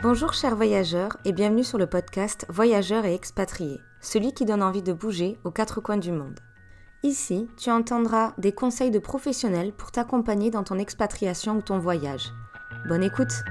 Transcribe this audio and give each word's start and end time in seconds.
Bonjour 0.00 0.32
chers 0.32 0.54
voyageurs 0.54 1.16
et 1.24 1.32
bienvenue 1.32 1.64
sur 1.64 1.76
le 1.76 1.88
podcast 1.88 2.46
Voyageurs 2.48 3.04
et 3.04 3.14
expatriés, 3.14 3.80
celui 4.00 4.32
qui 4.32 4.44
donne 4.44 4.62
envie 4.62 4.80
de 4.80 4.92
bouger 4.92 5.40
aux 5.42 5.50
quatre 5.50 5.80
coins 5.80 5.96
du 5.96 6.12
monde. 6.12 6.38
Ici, 7.02 7.48
tu 7.56 7.68
entendras 7.72 8.32
des 8.38 8.52
conseils 8.52 8.92
de 8.92 9.00
professionnels 9.00 9.72
pour 9.72 9.90
t'accompagner 9.90 10.52
dans 10.52 10.62
ton 10.62 10.78
expatriation 10.78 11.56
ou 11.56 11.62
ton 11.62 11.80
voyage. 11.80 12.32
Bonne 12.88 13.02
écoute 13.02 13.42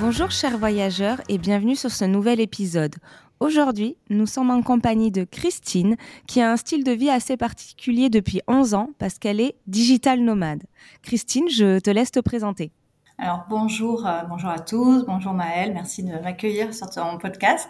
Bonjour 0.00 0.32
chers 0.32 0.58
voyageurs 0.58 1.20
et 1.28 1.38
bienvenue 1.38 1.76
sur 1.76 1.92
ce 1.92 2.04
nouvel 2.04 2.40
épisode. 2.40 2.96
Aujourd'hui, 3.42 3.96
nous 4.08 4.26
sommes 4.26 4.50
en 4.50 4.62
compagnie 4.62 5.10
de 5.10 5.24
Christine 5.24 5.96
qui 6.28 6.40
a 6.40 6.52
un 6.52 6.56
style 6.56 6.84
de 6.84 6.92
vie 6.92 7.10
assez 7.10 7.36
particulier 7.36 8.08
depuis 8.08 8.40
11 8.46 8.74
ans 8.74 8.90
parce 9.00 9.18
qu'elle 9.18 9.40
est 9.40 9.56
digital 9.66 10.20
nomade. 10.20 10.62
Christine, 11.02 11.48
je 11.48 11.80
te 11.80 11.90
laisse 11.90 12.12
te 12.12 12.20
présenter. 12.20 12.70
Alors 13.18 13.46
bonjour, 13.50 14.06
euh, 14.06 14.22
bonjour 14.28 14.48
à 14.48 14.60
tous, 14.60 15.04
bonjour 15.06 15.32
Maëlle, 15.32 15.72
merci 15.72 16.04
de 16.04 16.12
m'accueillir 16.20 16.72
sur 16.72 16.88
ton 16.88 17.18
podcast. 17.18 17.68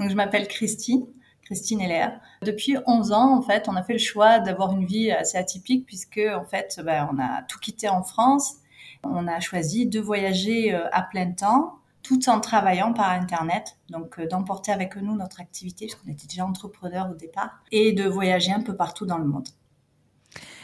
Donc 0.00 0.10
je 0.10 0.16
m'appelle 0.16 0.48
Christine, 0.48 1.06
Christine 1.44 1.80
Heller. 1.82 2.18
Depuis 2.42 2.76
11 2.88 3.12
ans, 3.12 3.38
en 3.38 3.42
fait, 3.42 3.68
on 3.68 3.76
a 3.76 3.84
fait 3.84 3.92
le 3.92 4.00
choix 4.00 4.40
d'avoir 4.40 4.72
une 4.72 4.86
vie 4.86 5.12
assez 5.12 5.38
atypique 5.38 5.86
puisque 5.86 6.18
en 6.34 6.44
fait, 6.44 6.80
ben, 6.84 7.08
on 7.12 7.20
a 7.20 7.42
tout 7.42 7.60
quitté 7.60 7.88
en 7.88 8.02
France 8.02 8.56
on 9.04 9.26
a 9.26 9.40
choisi 9.40 9.86
de 9.86 10.00
voyager 10.00 10.74
euh, 10.74 10.88
à 10.92 11.02
plein 11.02 11.32
temps 11.32 11.78
tout 12.02 12.28
en 12.28 12.40
travaillant 12.40 12.92
par 12.92 13.10
Internet, 13.10 13.76
donc 13.88 14.18
euh, 14.18 14.26
d'emporter 14.26 14.72
avec 14.72 14.96
nous 14.96 15.16
notre 15.16 15.40
activité, 15.40 15.86
puisqu'on 15.86 16.10
était 16.10 16.26
déjà 16.26 16.44
entrepreneur 16.44 17.08
au 17.10 17.14
départ, 17.14 17.50
et 17.70 17.92
de 17.92 18.08
voyager 18.08 18.52
un 18.52 18.62
peu 18.62 18.74
partout 18.74 19.06
dans 19.06 19.18
le 19.18 19.24
monde. 19.24 19.48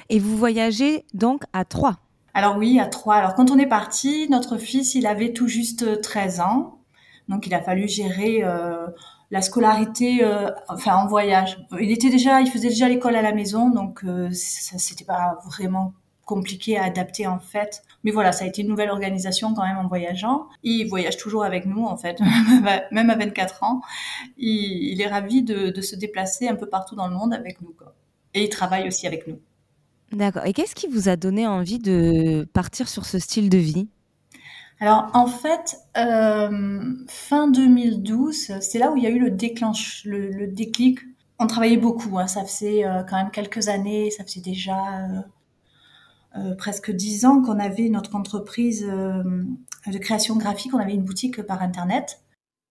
Et 0.08 0.18
vous 0.18 0.36
voyagez 0.36 1.04
donc 1.14 1.44
à 1.52 1.64
trois 1.64 1.98
Alors 2.34 2.56
oui, 2.56 2.80
à 2.80 2.86
trois. 2.86 3.16
Alors 3.16 3.34
quand 3.34 3.50
on 3.50 3.58
est 3.58 3.66
parti, 3.66 4.26
notre 4.30 4.56
fils, 4.56 4.94
il 4.94 5.06
avait 5.06 5.32
tout 5.32 5.48
juste 5.48 6.00
13 6.00 6.40
ans, 6.40 6.78
donc 7.28 7.46
il 7.46 7.54
a 7.54 7.60
fallu 7.60 7.88
gérer 7.88 8.42
euh, 8.42 8.86
la 9.30 9.42
scolarité, 9.42 10.26
enfin 10.68 10.96
en 10.96 11.06
voyage. 11.06 11.62
Il 11.78 11.90
était 11.90 12.08
déjà, 12.08 12.40
il 12.40 12.50
faisait 12.50 12.70
déjà 12.70 12.88
l'école 12.88 13.16
à 13.16 13.22
la 13.22 13.32
maison, 13.32 13.68
donc 13.68 14.00
ça 14.32 14.78
c'était 14.78 15.04
pas 15.04 15.38
vraiment 15.44 15.92
compliqué 16.28 16.76
à 16.76 16.84
adapter 16.84 17.26
en 17.26 17.40
fait. 17.40 17.82
Mais 18.04 18.10
voilà, 18.10 18.32
ça 18.32 18.44
a 18.44 18.48
été 18.48 18.60
une 18.60 18.68
nouvelle 18.68 18.90
organisation 18.90 19.54
quand 19.54 19.66
même 19.66 19.78
en 19.78 19.88
voyageant. 19.88 20.46
Il 20.62 20.86
voyage 20.86 21.16
toujours 21.16 21.42
avec 21.42 21.64
nous 21.64 21.84
en 21.84 21.96
fait, 21.96 22.20
même 22.92 23.10
à 23.10 23.16
24 23.16 23.64
ans. 23.64 23.80
Il, 24.36 25.00
est 25.00 25.06
ravi 25.06 25.42
de, 25.42 25.80
se 25.80 25.96
déplacer 25.96 26.46
un 26.46 26.54
peu 26.54 26.66
partout 26.66 26.94
dans 26.94 27.08
le 27.08 27.14
monde 27.14 27.32
avec 27.32 27.62
nous. 27.62 27.74
Et 28.34 28.44
il 28.44 28.48
travaille 28.50 28.86
aussi 28.86 29.06
avec 29.06 29.26
nous. 29.26 29.38
D'accord. 30.12 30.44
Et 30.44 30.52
qu'est-ce 30.52 30.74
qui 30.74 30.86
vous 30.86 31.08
a 31.08 31.16
donné 31.16 31.46
envie 31.46 31.78
de 31.78 32.46
partir 32.52 32.88
sur 32.88 33.06
ce 33.06 33.18
style 33.18 33.48
de 33.48 33.58
vie? 33.58 33.88
Alors 34.80 35.10
en 35.14 35.26
fait, 35.26 35.78
euh, 35.96 36.94
fin 37.08 37.48
2012, 37.48 38.60
c'est 38.60 38.78
là 38.78 38.92
où 38.92 38.96
il 38.96 39.02
y 39.02 39.06
a 39.06 39.10
eu 39.10 39.18
le 39.18 39.30
déclenche, 39.30 40.02
le, 40.04 40.46
déclic. 40.46 41.00
On 41.38 41.46
travaillait 41.46 41.78
beaucoup, 41.78 42.18
hein. 42.18 42.26
ça 42.26 42.44
faisait 42.44 42.84
euh, 42.84 43.02
quand 43.08 43.16
même 43.16 43.30
quelques 43.30 43.68
années, 43.68 44.10
ça 44.10 44.24
faisait 44.24 44.40
déjà 44.40 44.76
euh, 44.76 45.20
euh, 46.36 46.54
presque 46.54 46.90
dix 46.90 47.24
ans 47.24 47.40
qu'on 47.40 47.58
avait 47.58 47.88
notre 47.88 48.14
entreprise 48.14 48.86
euh, 48.86 49.22
de 49.86 49.98
création 49.98 50.36
graphique, 50.36 50.74
on 50.74 50.78
avait 50.78 50.92
une 50.92 51.04
boutique 51.04 51.42
par 51.42 51.62
internet. 51.62 52.20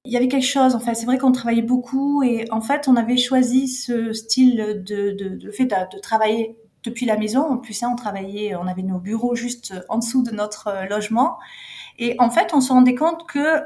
Il 0.05 0.11
y 0.11 0.17
avait 0.17 0.27
quelque 0.27 0.45
chose, 0.45 0.75
en 0.75 0.79
fait, 0.79 0.93
c'est 0.93 1.07
vrai 1.07 1.17
qu'on 1.17 1.31
travaillait 1.31 1.63
beaucoup 1.63 2.21
et 2.21 2.45
en 2.51 2.61
fait, 2.61 2.87
on 2.87 2.95
avait 2.95 3.17
choisi 3.17 3.67
ce 3.67 4.13
style 4.13 4.83
de, 4.85 5.11
de, 5.11 5.51
fait 5.51 5.65
de, 5.65 5.99
travailler 5.99 6.55
depuis 6.83 7.05
la 7.07 7.17
maison. 7.17 7.41
En 7.41 7.57
plus, 7.57 7.81
hein, 7.81 7.89
on 7.91 7.95
travaillait, 7.95 8.55
on 8.55 8.67
avait 8.67 8.83
nos 8.83 8.99
bureaux 8.99 9.35
juste 9.35 9.73
en 9.89 9.97
dessous 9.97 10.21
de 10.21 10.31
notre 10.31 10.67
euh, 10.67 10.85
logement. 10.85 11.37
Et 11.97 12.15
en 12.19 12.29
fait, 12.29 12.53
on 12.53 12.61
se 12.61 12.71
rendait 12.71 12.93
compte 12.93 13.27
que 13.27 13.63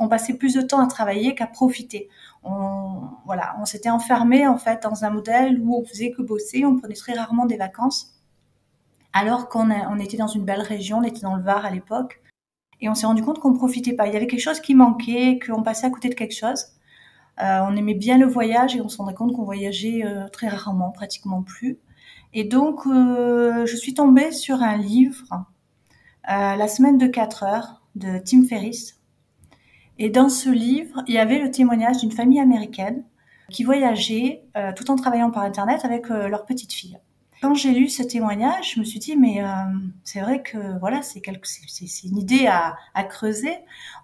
on 0.00 0.08
passait 0.08 0.32
plus 0.32 0.54
de 0.54 0.62
temps 0.62 0.80
à 0.80 0.86
travailler 0.86 1.34
qu'à 1.34 1.46
profiter. 1.46 2.08
On, 2.42 3.02
voilà, 3.26 3.54
on 3.60 3.66
s'était 3.66 3.90
enfermé 3.90 4.46
en 4.48 4.56
fait 4.56 4.82
dans 4.82 5.04
un 5.04 5.10
modèle 5.10 5.60
où 5.60 5.76
on 5.76 5.84
faisait 5.84 6.10
que 6.10 6.22
bosser, 6.22 6.64
on 6.64 6.76
prenait 6.78 6.94
très 6.94 7.12
rarement 7.12 7.44
des 7.44 7.58
vacances 7.58 8.15
alors 9.16 9.48
qu'on 9.48 9.70
on 9.70 9.98
était 9.98 10.18
dans 10.18 10.26
une 10.26 10.44
belle 10.44 10.60
région, 10.60 10.98
on 10.98 11.02
était 11.02 11.22
dans 11.22 11.36
le 11.36 11.42
Var 11.42 11.64
à 11.64 11.70
l'époque, 11.70 12.20
et 12.82 12.90
on 12.90 12.94
s'est 12.94 13.06
rendu 13.06 13.22
compte 13.22 13.38
qu'on 13.38 13.54
profitait 13.54 13.94
pas. 13.94 14.06
Il 14.06 14.12
y 14.12 14.16
avait 14.16 14.26
quelque 14.26 14.40
chose 14.40 14.60
qui 14.60 14.74
manquait, 14.74 15.38
qu'on 15.38 15.62
passait 15.62 15.86
à 15.86 15.90
côté 15.90 16.10
de 16.10 16.14
quelque 16.14 16.34
chose. 16.34 16.66
Euh, 17.40 17.60
on 17.62 17.74
aimait 17.76 17.94
bien 17.94 18.18
le 18.18 18.26
voyage 18.26 18.76
et 18.76 18.82
on 18.82 18.90
se 18.90 18.98
rendait 18.98 19.14
compte 19.14 19.32
qu'on 19.32 19.44
voyageait 19.44 20.04
euh, 20.04 20.28
très 20.28 20.48
rarement, 20.48 20.90
pratiquement 20.90 21.42
plus. 21.42 21.78
Et 22.34 22.44
donc, 22.44 22.86
euh, 22.86 23.64
je 23.64 23.76
suis 23.76 23.94
tombée 23.94 24.32
sur 24.32 24.62
un 24.62 24.76
livre, 24.76 25.46
La 26.28 26.68
semaine 26.68 26.98
de 26.98 27.06
4 27.06 27.42
heures, 27.44 27.82
de 27.94 28.18
Tim 28.18 28.44
Ferriss. 28.44 29.00
Et 29.98 30.10
dans 30.10 30.28
ce 30.28 30.50
livre, 30.50 31.02
il 31.06 31.14
y 31.14 31.18
avait 31.18 31.38
le 31.38 31.50
témoignage 31.50 31.98
d'une 31.98 32.12
famille 32.12 32.40
américaine 32.40 33.02
qui 33.50 33.64
voyageait 33.64 34.44
tout 34.76 34.90
en 34.90 34.96
travaillant 34.96 35.30
par 35.30 35.44
Internet 35.44 35.84
avec 35.86 36.08
leur 36.08 36.44
petite 36.44 36.72
fille. 36.74 36.98
Quand 37.42 37.54
j'ai 37.54 37.72
lu 37.72 37.88
ce 37.88 38.02
témoignage, 38.02 38.74
je 38.74 38.80
me 38.80 38.84
suis 38.84 38.98
dit, 38.98 39.16
mais 39.16 39.42
euh, 39.42 39.48
c'est 40.04 40.20
vrai 40.20 40.42
que 40.42 40.78
voilà, 40.78 41.02
c'est 41.02 41.20
une 42.04 42.18
idée 42.18 42.46
à, 42.46 42.76
creuser. 43.04 43.54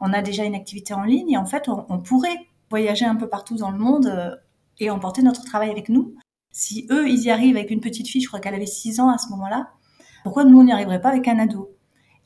On 0.01 0.13
a 0.13 0.21
déjà 0.21 0.45
une 0.45 0.55
activité 0.55 0.93
en 0.93 1.03
ligne 1.03 1.31
et 1.31 1.37
en 1.39 1.47
fait, 1.47 1.69
on, 1.69 1.99
pourrait 1.99 2.37
voyager 2.71 3.05
un 3.05 3.17
peu 3.17 3.29
partout 3.29 3.57
dans 3.57 3.71
le 3.71 3.79
monde 3.79 4.07
euh, 4.07 4.37
et 4.81 4.91
emporter 4.91 5.23
notre 5.23 5.45
travail 5.45 5.71
avec 5.71 5.89
nous. 5.89 6.15
Si 6.51 6.87
eux, 6.91 7.09
ils 7.09 7.23
y 7.23 7.31
arrivent 7.31 7.57
avec 7.57 7.71
une 7.71 7.81
petite 7.81 8.09
fille, 8.09 8.21
je 8.21 8.29
crois 8.29 8.41
qu'elle 8.41 8.55
avait 8.55 8.67
6 8.67 9.01
ans 9.01 9.09
à 9.09 9.17
ce 9.17 9.29
moment-là, 9.31 9.71
pourquoi 10.23 10.45
nous, 10.45 10.61
on 10.61 10.65
n'y 10.65 10.73
arriverait 10.73 11.01
pas 11.01 11.09
avec 11.09 11.27
un 11.27 11.39
ado? 11.39 11.75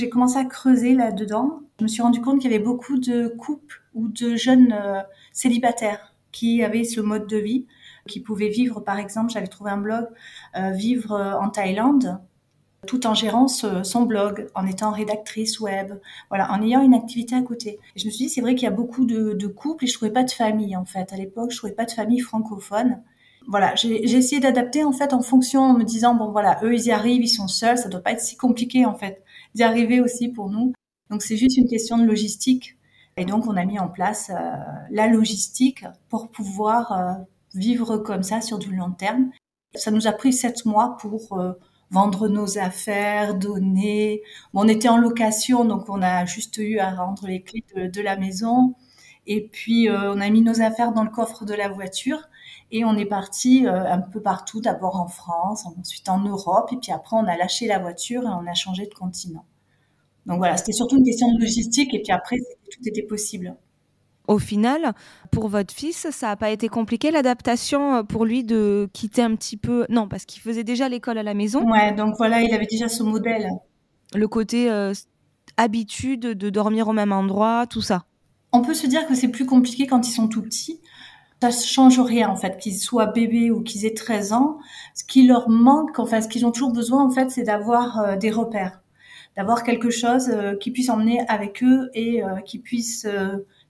J'ai 0.01 0.11
commencé 0.11 0.37
à 0.37 0.45
creuser 0.45 0.95
là-dedans. 0.95 1.61
Je 1.79 1.85
me 1.85 1.89
suis 1.89 2.03
rendu 2.03 2.21
compte 2.21 2.41
qu'il 2.41 2.51
y 2.51 2.55
avait 2.55 2.63
beaucoup 2.63 2.99
de 2.99 3.29
couples 3.29 3.83
ou 3.95 4.09
de 4.09 4.37
jeunes 4.37 4.73
euh, 4.73 5.01
célibataires 5.33 6.15
qui 6.33 6.63
avaient 6.63 6.85
ce 6.85 7.01
mode 7.01 7.27
de 7.27 7.39
vie 7.39 7.67
qui 8.07 8.21
pouvait 8.21 8.49
vivre, 8.49 8.81
par 8.81 8.99
exemple, 8.99 9.31
j'avais 9.31 9.47
trouvé 9.47 9.71
un 9.71 9.79
blog, 9.79 10.07
euh, 10.57 10.71
vivre 10.71 11.13
euh, 11.13 11.35
en 11.35 11.51
Thaïlande 11.51 12.19
tout 12.87 13.07
en 13.07 13.15
gérant 13.15 13.49
son 13.49 14.03
blog, 14.03 14.49
en 14.55 14.67
étant 14.67 14.93
rédactrice 14.93 15.61
web, 15.61 15.93
voilà, 16.31 16.51
en 16.53 16.63
ayant 16.63 16.83
une 16.83 16.95
activité 16.95 17.35
à 17.35 17.43
côté. 17.43 17.79
Je 17.97 18.07
me 18.07 18.11
suis 18.11 18.27
dit, 18.27 18.31
c'est 18.31 18.41
vrai 18.41 18.55
qu'il 18.55 18.65
y 18.65 18.69
a 18.69 18.75
beaucoup 18.75 19.05
de, 19.05 19.47
couples 19.47 19.85
et 19.85 19.87
je 19.87 19.95
trouvais 19.95 20.13
pas 20.13 20.23
de 20.23 20.31
famille 20.31 20.77
en 20.77 20.85
fait. 20.85 21.13
À 21.13 21.17
l'époque, 21.17 21.51
je 21.51 21.59
trouvais 21.59 21.73
pas 21.73 21.85
de 21.85 21.91
famille 21.91 22.21
francophone. 22.21 23.03
Voilà, 23.49 23.75
j'ai 23.77 24.03
essayé 24.03 24.41
d'adapter 24.41 24.83
en 24.83 24.93
fait 24.93 25.13
en 25.13 25.23
fonction, 25.23 25.63
en 25.63 25.75
me 25.75 25.85
disant 25.85 26.15
bon 26.15 26.33
voilà, 26.33 26.59
eux 26.65 26.75
ils 26.75 26.87
y 26.87 26.91
arrivent, 26.91 27.23
ils 27.23 27.29
sont 27.29 27.47
seuls, 27.47 27.79
ça 27.79 27.89
doit 27.89 28.01
pas 28.01 28.13
être 28.13 28.21
si 28.21 28.37
compliqué 28.37 28.85
en 28.87 28.95
fait 28.95 29.23
d'y 29.55 29.63
arriver 29.63 30.01
aussi 30.01 30.29
pour 30.29 30.51
nous. 30.51 30.73
Donc 31.11 31.23
c'est 31.23 31.37
juste 31.37 31.57
une 31.57 31.69
question 31.69 31.99
de 31.99 32.05
logistique. 32.05 32.77
Et 33.17 33.25
donc 33.25 33.47
on 33.47 33.57
a 33.57 33.65
mis 33.65 33.79
en 33.79 33.89
place 33.89 34.31
euh, 34.31 34.57
la 34.91 35.07
logistique 35.07 35.85
pour 36.09 36.29
pouvoir 36.29 36.93
vivre 37.57 37.99
comme 37.99 38.23
ça 38.23 38.41
sur 38.41 38.59
du 38.59 38.75
long 38.75 38.93
terme. 38.93 39.31
Ça 39.75 39.91
nous 39.91 40.07
a 40.07 40.13
pris 40.13 40.33
sept 40.33 40.65
mois 40.65 40.97
pour 41.01 41.39
euh, 41.39 41.53
vendre 41.91 42.29
nos 42.29 42.59
affaires, 42.59 43.35
donner. 43.35 44.23
on 44.55 44.69
était 44.69 44.89
en 44.89 44.99
location, 44.99 45.65
donc 45.65 45.89
on 45.89 46.03
a 46.03 46.25
juste 46.25 46.59
eu 46.59 46.79
à 46.79 46.91
rendre 46.95 47.27
les 47.27 47.43
clés 47.43 47.65
de, 47.75 48.01
la 48.01 48.17
maison. 48.17 48.75
Et 49.27 49.49
puis 49.49 49.89
euh, 49.89 50.13
on 50.15 50.21
a 50.21 50.31
mis 50.31 50.43
nos 50.43 50.63
affaires 50.63 50.93
dans 50.93 51.05
le 51.05 51.11
coffre 51.11 51.45
de 51.45 51.55
la 51.55 51.69
voiture 51.69 52.29
et 52.71 52.85
on 52.85 52.97
est 52.97 53.07
parti 53.07 53.67
euh, 53.67 53.91
un 53.91 54.01
peu 54.01 54.21
partout, 54.21 54.61
d'abord 54.61 54.97
en 55.01 55.09
France, 55.09 55.67
ensuite 55.79 56.09
en 56.09 56.21
Europe, 56.21 56.71
et 56.73 56.77
puis 56.77 56.93
après 56.93 57.17
on 57.17 57.27
a 57.27 57.37
lâché 57.37 57.67
la 57.67 57.79
voiture 57.79 58.23
et 58.23 58.29
on 58.29 58.47
a 58.47 58.55
changé 58.55 58.87
de 58.87 58.95
continent. 58.95 59.45
Donc 60.27 60.39
voilà, 60.39 60.57
c'était 60.57 60.73
surtout 60.73 60.97
une 60.99 61.05
question 61.05 61.33
de 61.33 61.41
logistique 61.41 61.95
et 61.95 62.03
puis 62.03 62.13
après 62.13 62.39
tout 62.39 62.89
était 62.89 63.03
possible. 63.05 63.57
Au 64.29 64.39
final, 64.39 64.93
pour 65.31 65.49
votre 65.49 65.73
fils, 65.73 66.09
ça 66.11 66.29
n'a 66.29 66.37
pas 66.37 66.51
été 66.51 66.69
compliqué 66.69 67.11
l'adaptation 67.11 67.97
euh, 67.97 68.03
pour 68.03 68.25
lui 68.25 68.43
de 68.43 68.89
quitter 68.93 69.23
un 69.23 69.37
petit 69.37 69.57
peu. 69.57 69.87
Non, 69.89 70.09
parce 70.09 70.25
qu'il 70.25 70.43
faisait 70.43 70.65
déjà 70.65 70.89
l'école 70.89 71.19
à 71.19 71.23
la 71.23 71.35
maison. 71.35 71.65
Ouais, 71.71 71.93
donc 71.93 72.17
voilà, 72.19 72.43
il 72.43 72.53
avait 72.53 72.67
déjà 72.67 72.89
ce 72.89 73.03
modèle. 73.03 73.49
Le 74.15 74.27
côté 74.27 74.71
euh, 74.71 74.93
habitude 75.57 76.21
de 76.21 76.51
dormir 76.51 76.89
au 76.89 76.93
même 76.93 77.13
endroit, 77.13 77.67
tout 77.69 77.83
ça. 77.83 78.05
On 78.53 78.63
peut 78.63 78.75
se 78.75 78.87
dire 78.87 79.07
que 79.07 79.15
c'est 79.15 79.29
plus 79.29 79.47
compliqué 79.47 79.87
quand 79.87 80.09
ils 80.09 80.13
sont 80.13 80.29
tout 80.29 80.43
petits. 80.43 80.81
Ça 81.41 81.49
ne 81.49 81.53
change 81.53 82.01
rien 82.01 82.29
en 82.31 82.37
fait, 82.37 82.57
qu'ils 82.57 82.79
soient 82.79 83.07
bébés 83.07 83.51
ou 83.51 83.63
qu'ils 83.63 83.85
aient 83.85 83.95
13 83.95 84.33
ans. 84.33 84.59
Ce 84.95 85.05
qui 85.05 85.27
leur 85.27 85.49
manque, 85.51 85.99
enfin 85.99 86.21
ce 86.21 86.29
qu'ils 86.29 86.47
ont 86.47 86.51
toujours 86.51 86.73
besoin 86.73 87.05
en 87.05 87.11
fait, 87.11 87.31
c'est 87.31 87.43
d'avoir 87.43 88.01
euh, 88.01 88.17
des 88.17 88.31
repères, 88.31 88.81
d'avoir 89.37 89.63
quelque 89.63 89.91
chose 89.91 90.33
qui 90.61 90.71
puisse 90.71 90.89
emmener 90.89 91.21
avec 91.29 91.63
eux 91.63 91.91
et 91.95 92.23
qui 92.47 92.59
puisse 92.59 93.07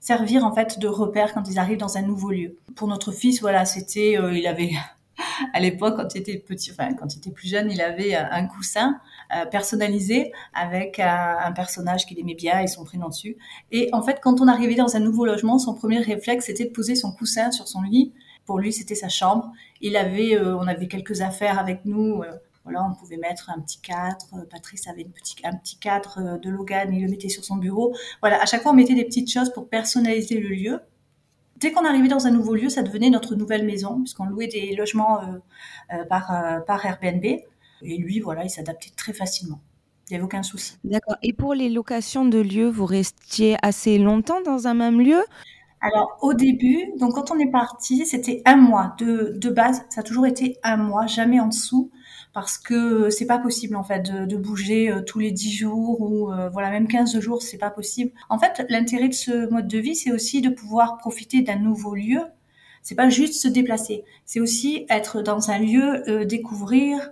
servir 0.07 0.45
en 0.45 0.55
fait 0.55 0.79
de 0.79 0.87
repère 0.87 1.33
quand 1.33 1.49
ils 1.49 1.59
arrivent 1.59 1.79
dans 1.79 1.97
un 1.97 2.01
nouveau 2.01 2.31
lieu. 2.31 2.55
Pour 2.77 2.87
notre 2.87 3.11
fils, 3.11 3.41
voilà, 3.41 3.65
c'était, 3.65 4.17
euh, 4.17 4.37
il 4.37 4.47
avait 4.47 4.71
à 5.53 5.59
l'époque 5.59 5.97
quand 5.97 6.15
il 6.15 6.19
était 6.19 6.37
petit, 6.37 6.71
enfin 6.71 6.93
quand 6.93 7.13
il 7.13 7.17
était 7.17 7.31
plus 7.31 7.49
jeune, 7.49 7.69
il 7.69 7.81
avait 7.81 8.15
un 8.15 8.45
coussin 8.45 9.01
euh, 9.35 9.45
personnalisé 9.45 10.31
avec 10.53 10.99
un, 10.99 11.51
personnage 11.51 12.05
qu'il 12.05 12.17
aimait 12.19 12.35
bien 12.35 12.61
et 12.61 12.67
son 12.67 12.85
prénom 12.85 13.09
dessus. 13.09 13.35
Et 13.73 13.89
en 13.91 14.01
fait, 14.01 14.19
quand 14.21 14.39
on 14.39 14.47
arrivait 14.47 14.75
dans 14.75 14.95
un 14.95 15.01
nouveau 15.01 15.25
logement, 15.25 15.59
son 15.59 15.73
premier 15.73 15.99
réflexe 15.99 16.45
c'était 16.45 16.63
de 16.63 16.71
poser 16.71 16.95
son 16.95 17.11
coussin 17.11 17.51
sur 17.51 17.67
son 17.67 17.81
lit. 17.81 18.13
Pour 18.45 18.59
lui, 18.59 18.71
c'était 18.71 18.95
sa 18.95 19.09
chambre 19.09 19.51
Il 19.81 19.97
avait, 19.97 20.39
on 20.39 20.67
avait 20.67 20.87
quelques 20.87 21.19
affaires 21.19 21.59
avec 21.59 21.83
nous. 21.83 22.23
Voilà, 22.67 22.83
on 22.83 22.93
pouvait 22.93 23.17
mettre 23.17 23.49
un 23.49 23.59
petit 23.61 23.79
cadre. 23.79 24.45
Patrice 24.51 24.87
avait 24.87 25.03
une 25.03 25.11
un 25.43 25.55
petit 25.55 25.77
cadre 25.77 26.37
de 26.37 26.49
Logan, 26.49 26.93
il 26.93 27.01
le 27.01 27.09
mettait 27.09 27.29
sur 27.29 27.45
son 27.45 27.55
bureau. 27.55 27.95
Voilà, 28.21 28.41
à 28.41 28.45
chaque 28.45 28.61
fois, 28.61 28.71
on 28.73 28.75
mettait 28.75 28.95
des 28.95 29.05
petites 29.05 29.31
choses 29.31 29.51
pour 29.53 29.69
personnaliser 29.69 30.39
le 30.39 30.49
lieu. 30.49 30.79
Dès 31.55 31.71
qu'on 31.71 31.85
arrivait 31.85 32.09
dans 32.09 32.27
un 32.27 32.31
nouveau 32.31 32.55
lieu, 32.55 32.69
ça 32.69 32.83
devenait 32.83 33.09
notre 33.09 33.35
nouvelle 33.35 33.65
maison, 33.65 33.99
puisqu'on 34.01 34.25
louait 34.25 34.47
des 34.47 34.75
logements 34.75 35.21
par, 36.09 36.31
par 36.67 36.85
Airbnb. 36.85 37.23
Et 37.23 37.97
lui, 37.97 38.19
voilà, 38.19 38.43
il 38.43 38.49
s'adaptait 38.49 38.91
très 38.95 39.13
facilement. 39.13 39.59
Il 40.09 40.13
n'y 40.13 40.17
avait 40.17 40.25
aucun 40.25 40.43
souci. 40.43 40.77
D'accord. 40.83 41.17
Et 41.21 41.33
pour 41.33 41.53
les 41.53 41.69
locations 41.69 42.25
de 42.25 42.39
lieux, 42.39 42.69
vous 42.69 42.85
restiez 42.85 43.57
assez 43.61 43.97
longtemps 43.97 44.41
dans 44.41 44.67
un 44.67 44.73
même 44.73 45.01
lieu? 45.01 45.23
Alors 45.79 46.17
au 46.21 46.33
début, 46.33 46.91
donc 46.97 47.13
quand 47.13 47.31
on 47.31 47.39
est 47.39 47.51
parti, 47.51 48.05
c'était 48.05 48.41
un 48.45 48.55
mois 48.55 48.95
de, 48.97 49.33
de 49.35 49.49
base. 49.49 49.83
Ça 49.89 50.01
a 50.01 50.03
toujours 50.03 50.25
été 50.25 50.57
un 50.63 50.77
mois, 50.77 51.05
jamais 51.05 51.39
en 51.39 51.47
dessous, 51.47 51.91
parce 52.33 52.57
que 52.57 53.09
c'est 53.09 53.27
pas 53.27 53.37
possible 53.37 53.75
en 53.75 53.83
fait 53.83 54.01
de, 54.01 54.25
de 54.25 54.37
bouger 54.37 54.89
euh, 54.89 55.01
tous 55.01 55.19
les 55.19 55.31
10 55.31 55.51
jours 55.51 56.01
ou 56.01 56.31
euh, 56.31 56.49
voilà 56.49 56.71
même 56.71 56.87
15 56.87 57.19
jours, 57.19 57.41
c'est 57.43 57.57
pas 57.57 57.69
possible. 57.69 58.11
En 58.29 58.39
fait, 58.39 58.65
l'intérêt 58.69 59.09
de 59.09 59.13
ce 59.13 59.49
mode 59.49 59.67
de 59.67 59.77
vie, 59.77 59.95
c'est 59.95 60.11
aussi 60.11 60.41
de 60.41 60.49
pouvoir 60.49 60.97
profiter 60.97 61.41
d'un 61.41 61.57
nouveau 61.57 61.95
lieu. 61.95 62.21
C'est 62.81 62.95
pas 62.95 63.09
juste 63.09 63.33
se 63.35 63.47
déplacer, 63.47 64.03
c'est 64.25 64.39
aussi 64.39 64.85
être 64.89 65.21
dans 65.21 65.51
un 65.51 65.59
lieu, 65.59 66.09
euh, 66.09 66.25
découvrir, 66.25 67.11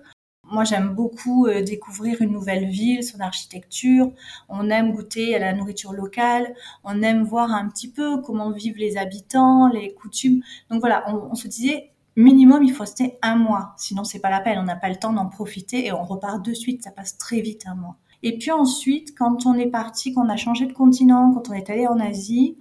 moi, 0.51 0.63
j'aime 0.63 0.93
beaucoup 0.93 1.47
euh, 1.47 1.63
découvrir 1.63 2.21
une 2.21 2.31
nouvelle 2.31 2.67
ville, 2.67 3.03
son 3.03 3.19
architecture. 3.19 4.11
On 4.47 4.69
aime 4.69 4.93
goûter 4.93 5.35
à 5.35 5.39
la 5.39 5.53
nourriture 5.53 5.93
locale. 5.93 6.53
On 6.83 7.01
aime 7.01 7.23
voir 7.23 7.51
un 7.51 7.67
petit 7.67 7.89
peu 7.89 8.21
comment 8.21 8.51
vivent 8.51 8.77
les 8.77 8.97
habitants, 8.97 9.67
les 9.67 9.93
coutumes. 9.93 10.41
Donc 10.69 10.81
voilà, 10.81 11.03
on, 11.07 11.33
se 11.35 11.47
disait 11.47 11.91
minimum, 12.15 12.63
il 12.63 12.73
faut 12.73 12.83
rester 12.83 13.17
un 13.21 13.35
mois. 13.35 13.73
Sinon, 13.77 14.03
c'est 14.03 14.19
pas 14.19 14.29
la 14.29 14.39
peine. 14.39 14.59
On 14.59 14.63
n'a 14.63 14.75
pas 14.75 14.89
le 14.89 14.97
temps 14.97 15.13
d'en 15.13 15.27
profiter 15.27 15.85
et 15.85 15.91
on 15.91 16.03
repart 16.03 16.43
de 16.45 16.53
suite. 16.53 16.83
Ça 16.83 16.91
passe 16.91 17.17
très 17.17 17.41
vite 17.41 17.63
un 17.65 17.75
mois. 17.75 17.95
Et 18.21 18.37
puis 18.37 18.51
ensuite, 18.51 19.17
quand 19.17 19.45
on 19.45 19.55
est 19.55 19.67
parti, 19.67 20.13
qu'on 20.13 20.29
a 20.29 20.37
changé 20.37 20.67
de 20.67 20.73
continent, 20.73 21.33
quand 21.33 21.49
on 21.49 21.53
est 21.53 21.69
allé 21.69 21.87
en 21.87 21.99
Asie, 21.99 22.57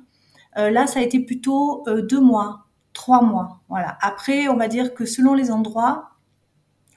euh, 0.56 0.70
là, 0.70 0.86
ça 0.86 1.00
a 1.00 1.02
été 1.02 1.20
plutôt 1.20 1.82
euh, 1.88 2.02
deux 2.02 2.20
mois, 2.20 2.66
trois 2.92 3.22
mois. 3.22 3.60
Voilà. 3.68 3.98
Après, 4.00 4.48
on 4.48 4.56
va 4.56 4.68
dire 4.68 4.94
que 4.94 5.04
selon 5.04 5.34
les 5.34 5.50
endroits, 5.50 6.13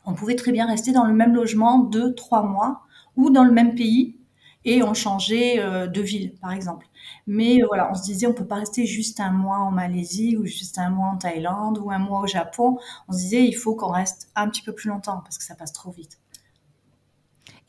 on 0.08 0.14
pouvait 0.14 0.36
très 0.36 0.52
bien 0.52 0.66
rester 0.66 0.92
dans 0.92 1.06
le 1.06 1.14
même 1.14 1.36
logement 1.36 1.80
deux, 1.80 2.16
trois 2.16 2.42
mois 2.42 2.82
ou 3.16 3.30
dans 3.30 3.44
le 3.44 3.52
même 3.52 3.76
pays 3.76 4.18
et 4.66 4.84
on 4.84 4.94
changeait 4.94 5.60
euh, 5.60 5.88
de 5.88 6.02
ville, 6.02 6.34
par 6.42 6.52
exemple. 6.52 6.88
Mais 7.26 7.62
euh, 7.62 7.68
voilà, 7.68 7.90
on 7.92 7.96
se 7.96 8.04
disait, 8.04 8.28
on 8.28 8.34
peut 8.34 8.46
pas 8.46 8.56
rester 8.56 8.86
juste 8.86 9.20
un 9.20 9.32
mois 9.32 9.58
en 9.58 9.72
Malaisie 9.72 10.36
ou 10.38 10.46
juste 10.46 10.78
un 10.78 10.90
mois 10.90 11.08
en 11.08 11.18
Thaïlande 11.18 11.78
ou 11.78 11.92
un 11.92 12.00
mois 12.00 12.22
au 12.22 12.28
Japon. 12.28 12.78
On 13.08 13.14
se 13.14 13.20
disait, 13.20 13.46
il 13.46 13.54
faut 13.54 13.76
qu'on 13.76 13.92
reste 13.92 14.30
un 14.36 14.50
petit 14.50 14.62
peu 14.62 14.74
plus 14.74 14.90
longtemps 14.90 15.22
parce 15.24 15.38
que 15.38 15.44
ça 15.44 15.56
passe 15.56 15.74
trop 15.74 15.92
vite. 15.92 16.20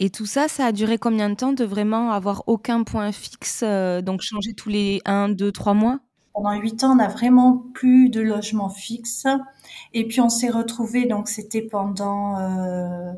Et 0.01 0.11
tout 0.11 0.27
ça, 0.27 0.49
ça 0.49 0.67
a 0.67 0.73
duré 0.73 0.99
combien 0.99 1.29
de 1.29 1.35
temps 1.35 1.53
de 1.53 1.65
vraiment 1.65 2.13
avoir 2.13 2.45
aucun 2.47 2.85
point 2.85 3.11
fixe, 3.11 3.63
euh, 3.65 4.01
donc 4.01 4.21
changer 4.21 4.55
tous 4.55 4.69
les 4.69 5.01
un, 5.05 5.29
deux, 5.29 5.51
trois 5.51 5.75
mois? 5.75 5.99
Pendant 6.39 6.53
huit 6.53 6.85
ans, 6.85 6.93
on 6.93 6.97
n'a 6.97 7.09
vraiment 7.09 7.65
plus 7.75 8.11
de 8.11 8.21
logement 8.21 8.69
fixe. 8.69 9.27
Et 9.93 10.07
puis 10.07 10.21
on 10.21 10.29
s'est 10.29 10.51
retrouvé, 10.51 11.07
donc 11.07 11.29
c'était 11.29 11.63
pendant 11.63 12.39
euh, 12.39 13.13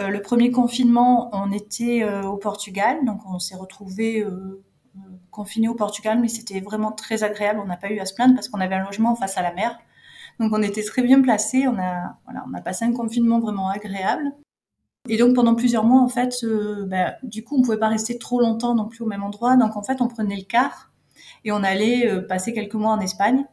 euh, 0.00 0.08
le 0.08 0.22
premier 0.22 0.50
confinement, 0.50 1.28
on 1.34 1.52
était 1.52 2.02
euh, 2.04 2.22
au 2.22 2.38
Portugal, 2.38 3.04
donc 3.04 3.20
on 3.26 3.38
s'est 3.38 3.54
retrouvé 3.56 4.26
confiné 5.30 5.68
au 5.68 5.74
Portugal, 5.74 6.20
mais 6.20 6.28
c'était 6.28 6.60
vraiment 6.60 6.92
très 6.92 7.22
agréable. 7.22 7.60
On 7.62 7.66
n'a 7.66 7.76
pas 7.76 7.90
eu 7.90 7.98
à 7.98 8.06
se 8.06 8.14
plaindre 8.14 8.34
parce 8.34 8.48
qu'on 8.48 8.60
avait 8.60 8.76
un 8.76 8.84
logement 8.84 9.14
face 9.14 9.36
à 9.36 9.42
la 9.42 9.52
mer, 9.52 9.78
donc 10.40 10.50
on 10.54 10.62
était 10.62 10.84
très 10.84 11.02
bien 11.02 11.20
placés. 11.20 11.68
On 11.68 11.76
a, 11.78 12.16
voilà, 12.24 12.46
on 12.48 12.54
a 12.54 12.62
passé 12.62 12.86
un 12.86 12.92
confinement 12.92 13.40
vraiment 13.40 13.68
agréable. 13.68 14.32
Et 15.10 15.18
donc 15.18 15.34
pendant 15.34 15.54
plusieurs 15.54 15.84
mois, 15.84 16.00
en 16.00 16.08
fait, 16.08 16.46
ben, 16.86 17.12
du 17.24 17.44
coup, 17.44 17.58
on 17.58 17.62
pouvait 17.62 17.78
pas 17.78 17.88
rester 17.88 18.18
trop 18.18 18.40
longtemps 18.40 18.74
non 18.74 18.86
plus 18.86 19.02
au 19.02 19.06
même 19.06 19.22
endroit. 19.22 19.58
Donc 19.58 19.76
en 19.76 19.82
fait, 19.82 20.00
on 20.00 20.08
prenait 20.08 20.36
le 20.36 20.44
car 20.44 20.93
et 21.44 21.52
on 21.52 21.62
allait 21.62 22.08
euh, 22.08 22.20
passer 22.26 22.52
quelques 22.52 22.74
mois 22.74 22.92
en 22.92 23.00
Espagne. 23.00 23.44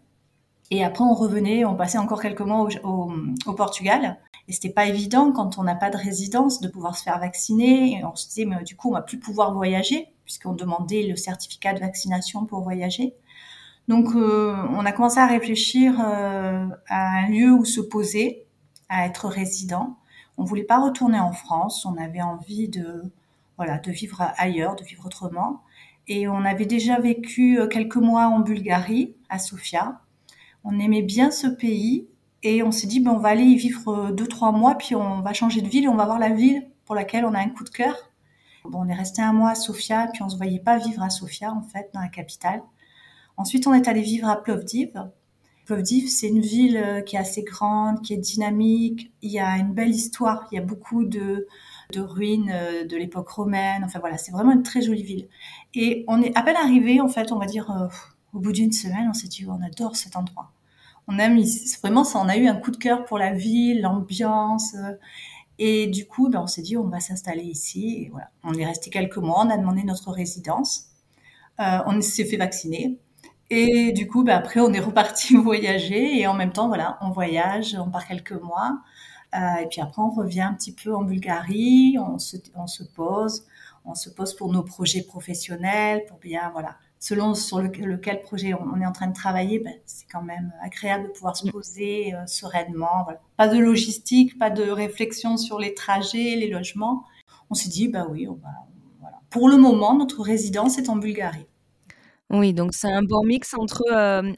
Et 0.69 0.83
après, 0.83 1.03
on 1.03 1.13
revenait, 1.13 1.65
on 1.65 1.75
passait 1.75 1.97
encore 1.97 2.21
quelques 2.21 2.41
mois 2.41 2.67
au, 2.83 3.53
Portugal. 3.53 4.17
Et 4.47 4.53
c'était 4.53 4.69
pas 4.69 4.85
évident 4.85 5.31
quand 5.33 5.57
on 5.57 5.63
n'a 5.63 5.75
pas 5.75 5.89
de 5.89 5.97
résidence 5.97 6.61
de 6.61 6.69
pouvoir 6.69 6.97
se 6.97 7.03
faire 7.03 7.19
vacciner. 7.19 7.99
Et 7.99 8.05
on 8.05 8.15
se 8.15 8.27
disait, 8.27 8.45
mais 8.45 8.63
du 8.63 8.77
coup, 8.77 8.89
on 8.89 8.93
va 8.93 9.01
plus 9.01 9.19
pouvoir 9.19 9.53
voyager 9.53 10.07
puisqu'on 10.23 10.53
demandait 10.53 11.03
le 11.03 11.17
certificat 11.17 11.73
de 11.73 11.79
vaccination 11.81 12.45
pour 12.45 12.61
voyager. 12.61 13.13
Donc, 13.89 14.15
euh, 14.15 14.55
on 14.69 14.85
a 14.85 14.93
commencé 14.93 15.19
à 15.19 15.27
réfléchir 15.27 15.99
euh, 15.99 16.67
à 16.87 17.09
un 17.17 17.27
lieu 17.27 17.51
où 17.51 17.65
se 17.65 17.81
poser, 17.81 18.45
à 18.87 19.05
être 19.05 19.27
résident. 19.27 19.97
On 20.37 20.45
voulait 20.45 20.63
pas 20.63 20.79
retourner 20.79 21.19
en 21.19 21.33
France. 21.33 21.85
On 21.85 21.97
avait 21.97 22.21
envie 22.21 22.69
de, 22.69 23.03
voilà, 23.57 23.77
de 23.79 23.91
vivre 23.91 24.31
ailleurs, 24.37 24.77
de 24.77 24.85
vivre 24.85 25.05
autrement. 25.05 25.61
Et 26.13 26.27
on 26.27 26.43
avait 26.43 26.65
déjà 26.65 26.99
vécu 26.99 27.57
euh, 27.57 27.67
quelques 27.67 27.95
mois 27.95 28.25
en 28.25 28.41
Bulgarie, 28.41 29.15
à 29.29 29.39
Sofia. 29.39 30.01
On 30.65 30.77
aimait 30.77 31.03
bien 31.03 31.31
ce 31.31 31.47
pays 31.47 32.05
et 32.43 32.63
on 32.63 32.71
s'est 32.73 32.85
dit, 32.85 32.99
ben, 32.99 33.11
on 33.11 33.17
va 33.17 33.29
aller 33.29 33.45
y 33.45 33.55
vivre 33.55 33.87
euh, 33.87 34.11
deux, 34.11 34.27
trois 34.27 34.51
mois, 34.51 34.75
puis 34.75 34.93
on 34.93 35.21
va 35.21 35.31
changer 35.31 35.61
de 35.61 35.69
ville 35.69 35.85
et 35.85 35.87
on 35.87 35.95
va 35.95 36.03
voir 36.03 36.19
la 36.19 36.31
ville 36.31 36.67
pour 36.83 36.95
laquelle 36.95 37.23
on 37.23 37.33
a 37.33 37.39
un 37.39 37.47
coup 37.47 37.63
de 37.63 37.69
cœur. 37.69 37.95
Bon, 38.65 38.79
on 38.81 38.89
est 38.89 38.93
resté 38.93 39.21
un 39.21 39.31
mois 39.31 39.51
à 39.51 39.55
Sofia, 39.55 40.09
puis 40.11 40.21
on 40.21 40.27
se 40.27 40.35
voyait 40.35 40.59
pas 40.59 40.77
vivre 40.79 41.01
à 41.01 41.09
Sofia, 41.09 41.53
en 41.53 41.61
fait, 41.61 41.89
dans 41.93 42.01
la 42.01 42.09
capitale. 42.09 42.61
Ensuite, 43.37 43.65
on 43.65 43.73
est 43.73 43.87
allé 43.87 44.01
vivre 44.01 44.27
à 44.27 44.35
Plovdiv. 44.35 44.91
Plovdiv, 45.65 46.09
c'est 46.09 46.27
une 46.27 46.41
ville 46.41 46.75
euh, 46.75 46.99
qui 46.99 47.15
est 47.15 47.19
assez 47.19 47.43
grande, 47.43 48.01
qui 48.01 48.13
est 48.13 48.17
dynamique. 48.17 49.13
Il 49.21 49.31
y 49.31 49.39
a 49.39 49.55
une 49.55 49.71
belle 49.71 49.91
histoire. 49.91 50.45
Il 50.51 50.55
y 50.55 50.57
a 50.57 50.61
beaucoup 50.61 51.05
de, 51.05 51.47
de 51.91 52.01
ruines 52.01 52.51
euh, 52.53 52.85
de 52.85 52.97
l'époque 52.97 53.29
romaine. 53.29 53.83
Enfin 53.83 53.99
voilà, 53.99 54.17
c'est 54.17 54.31
vraiment 54.31 54.51
une 54.51 54.63
très 54.63 54.81
jolie 54.81 55.03
ville. 55.03 55.27
Et 55.73 56.05
on 56.07 56.21
est 56.21 56.35
à 56.38 56.43
peine 56.43 56.55
arrivé, 56.55 57.01
en 57.01 57.07
fait, 57.07 57.31
on 57.31 57.39
va 57.39 57.45
dire, 57.45 57.71
euh, 57.71 57.88
au 58.33 58.39
bout 58.39 58.51
d'une 58.51 58.71
semaine, 58.71 59.07
on 59.09 59.13
s'est 59.13 59.27
dit, 59.27 59.45
on 59.47 59.61
adore 59.61 59.95
cet 59.95 60.15
endroit. 60.15 60.51
On 61.07 61.17
aime, 61.19 61.39
vraiment, 61.81 62.03
ça, 62.03 62.19
on 62.19 62.29
a 62.29 62.38
eu 62.38 62.47
un 62.47 62.55
coup 62.55 62.71
de 62.71 62.77
cœur 62.77 63.05
pour 63.05 63.17
la 63.17 63.33
ville, 63.33 63.81
l'ambiance. 63.81 64.75
Euh, 64.75 64.93
et 65.59 65.88
du 65.88 66.07
coup, 66.07 66.29
ben, 66.29 66.41
on 66.41 66.47
s'est 66.47 66.61
dit, 66.61 66.77
on 66.77 66.88
va 66.88 66.99
s'installer 66.99 67.43
ici. 67.43 68.09
Voilà. 68.11 68.29
On 68.43 68.53
est 68.53 68.65
resté 68.65 68.89
quelques 68.89 69.17
mois, 69.17 69.43
on 69.45 69.49
a 69.49 69.57
demandé 69.57 69.83
notre 69.83 70.11
résidence. 70.11 70.88
on 71.59 72.01
s'est 72.01 72.25
fait 72.25 72.38
vacciner. 72.38 72.99
Et 73.51 73.91
du 73.91 74.07
coup, 74.07 74.23
ben, 74.23 74.38
après, 74.38 74.61
on 74.61 74.71
est 74.73 74.79
reparti 74.79 75.35
voyager. 75.38 76.19
Et 76.19 76.25
en 76.25 76.33
même 76.33 76.53
temps, 76.53 76.67
voilà, 76.67 76.97
on 77.01 77.11
voyage, 77.11 77.75
on 77.79 77.91
part 77.91 78.07
quelques 78.07 78.31
mois. 78.31 78.79
Euh, 79.33 79.55
et 79.61 79.67
puis 79.67 79.81
après, 79.81 80.01
on 80.01 80.09
revient 80.09 80.41
un 80.41 80.53
petit 80.53 80.73
peu 80.73 80.93
en 80.93 81.03
Bulgarie, 81.03 81.97
on 82.00 82.19
se, 82.19 82.38
on 82.55 82.67
se 82.67 82.83
pose, 82.83 83.45
on 83.85 83.95
se 83.95 84.09
pose 84.09 84.35
pour 84.35 84.51
nos 84.51 84.63
projets 84.63 85.03
professionnels, 85.03 86.03
pour 86.05 86.17
bien, 86.17 86.50
voilà, 86.51 86.75
selon 87.00 87.33
sur 87.33 87.61
lequel 87.61 88.21
projet 88.21 88.53
on, 88.53 88.79
est 88.79 88.85
en 88.85 88.91
train 88.91 89.07
de 89.07 89.13
travailler, 89.13 89.59
ben, 89.59 89.73
c'est 89.85 90.05
quand 90.11 90.21
même 90.21 90.53
agréable 90.61 91.07
de 91.07 91.09
pouvoir 91.09 91.35
se 91.35 91.50
poser 91.50 92.13
euh, 92.13 92.25
sereinement. 92.27 93.03
Voilà. 93.03 93.19
Pas 93.38 93.47
de 93.47 93.57
logistique, 93.57 94.38
pas 94.38 94.50
de 94.50 94.69
réflexion 94.69 95.38
sur 95.38 95.59
les 95.59 95.73
trajets, 95.73 96.35
les 96.35 96.50
logements. 96.50 97.05
On 97.50 97.53
s'est 97.53 97.69
dit, 97.69 97.88
bah 97.88 98.05
oui, 98.09 98.27
on 98.27 98.35
va, 98.35 98.50
voilà. 99.00 99.19
Pour 99.29 99.50
le 99.50 99.57
moment, 99.57 99.95
notre 99.95 100.21
résidence 100.21 100.77
est 100.77 100.89
en 100.89 100.95
Bulgarie. 100.95 101.47
Oui, 102.33 102.53
donc 102.53 102.73
c'est 102.73 102.89
un 102.89 103.01
bon 103.03 103.23
mix 103.25 103.53
entre, 103.53 103.83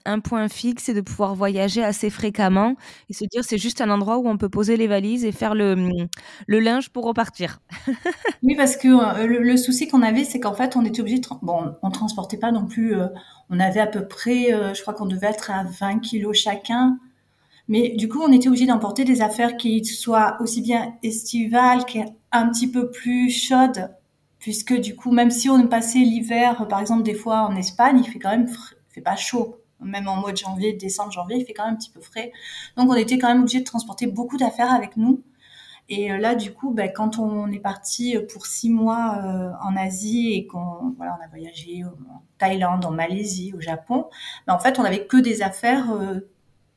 un 0.06 0.20
point 0.20 0.48
fixe 0.48 0.90
et 0.90 0.96
de 0.96 1.02
pouvoir 1.02 1.36
voyager 1.36 1.84
assez 1.84 2.10
fréquemment 2.10 2.76
et 3.10 3.14
se 3.14 3.24
dire: 3.26 3.44
«C'est 3.44 3.60
juste 3.60 3.82
un 3.82 3.90
endroit 3.92 4.18
où 4.18 4.28
on 4.28 4.38
peut 4.38 4.50
poser 4.50 4.78
les 4.78 4.88
valises 4.88 5.24
et 5.26 5.32
faire 5.32 5.54
le, 5.54 5.76
mmh, 5.76 6.08
le 6.48 6.60
linge 6.60 6.90
pour 6.90 7.06
repartir». 7.06 7.60
Oui, 8.44 8.56
parce 8.56 8.78
que, 8.78 8.88
le 9.26 9.58
souci 9.58 9.88
qu'on 9.88 10.02
avait, 10.04 10.26
c'est 10.26 10.40
qu'en 10.40 10.54
fait, 10.54 10.76
on 10.76 10.86
était 10.86 11.02
obligé 11.02 11.20
de 11.20 11.28
bon, 11.42 11.76
on 11.84 11.92
transportait 11.92 12.38
pas 12.38 12.52
non 12.52 12.66
plus, 12.68 12.96
on 13.50 13.60
avait 13.60 13.80
à 13.82 13.88
peu 13.88 14.08
près, 14.08 14.48
je 14.76 14.82
crois 14.82 14.94
qu'on 14.94 15.06
devait 15.08 15.28
être 15.28 15.52
à 15.52 15.64
20 15.64 16.00
kilos 16.00 16.38
chacun. 16.38 17.00
Mais 17.70 17.90
du 17.98 18.10
coup, 18.10 18.22
on 18.22 18.32
était 18.34 18.50
obligé 18.50 18.66
d'emporter 18.68 19.06
des 19.06 19.22
affaires 19.22 19.58
qui 19.58 19.86
soient 19.86 20.38
aussi 20.42 20.62
bien 20.62 20.96
estivales 21.04 21.86
qu'un 21.86 22.50
petit 22.50 22.70
peu 22.72 22.92
plus 22.92 23.30
chaudes 23.32 23.90
puisque 24.44 24.74
du 24.74 24.98
coup, 24.98 25.10
même 25.12 25.32
si 25.32 25.50
on 25.50 25.68
passait 25.70 26.00
l'hiver, 26.00 26.68
par 26.68 26.82
exemple, 26.82 27.04
des 27.04 27.14
fois 27.14 27.44
en 27.44 27.56
Espagne, 27.56 28.02
il 28.04 28.12
fait 28.12 28.20
quand 28.20 28.30
même, 28.32 28.50
il 28.50 28.94
fait 28.94 29.00
pas 29.00 29.16
chaud. 29.16 29.56
Même 29.80 30.10
en 30.10 30.18
mois 30.18 30.34
de 30.34 30.38
janvier, 30.38 30.74
décembre, 30.74 31.14
janvier, 31.14 31.38
il 31.38 31.46
fait 31.46 31.54
quand 31.54 31.64
même 31.64 31.76
un 31.76 31.78
petit 31.78 31.90
peu 31.90 32.02
frais. 32.02 32.34
Donc, 32.76 32.90
on 32.90 32.96
était 32.96 33.18
quand 33.18 33.30
même 33.30 33.44
obligé 33.44 33.60
de 33.60 33.64
transporter 33.64 34.06
beaucoup 34.06 34.36
d'affaires 34.36 34.74
avec 34.74 34.98
nous. 34.98 35.24
Et 35.88 36.12
euh, 36.12 36.18
là, 36.18 36.36
du 36.36 36.54
coup, 36.54 36.72
ben, 36.72 36.92
quand 36.94 37.20
on 37.20 37.50
est 37.54 37.60
parti 37.60 38.18
pour 38.34 38.46
six 38.46 38.70
mois 38.70 39.18
euh, 39.24 39.52
en 39.64 39.78
Asie 39.78 40.34
et 40.34 40.46
qu'on 40.46 40.94
voilà, 40.98 41.18
on 41.22 41.24
a 41.24 41.30
voyagé 41.30 41.86
en 41.86 42.22
Thaïlande, 42.38 42.84
en 42.84 42.92
Malaisie, 42.92 43.54
au 43.56 43.62
Japon, 43.62 44.10
ben, 44.46 44.56
en 44.56 44.60
fait, 44.60 44.78
on 44.78 44.84
n'avait 44.84 45.06
que 45.08 45.18
des 45.18 45.42
affaires 45.42 45.90
euh, 45.94 46.20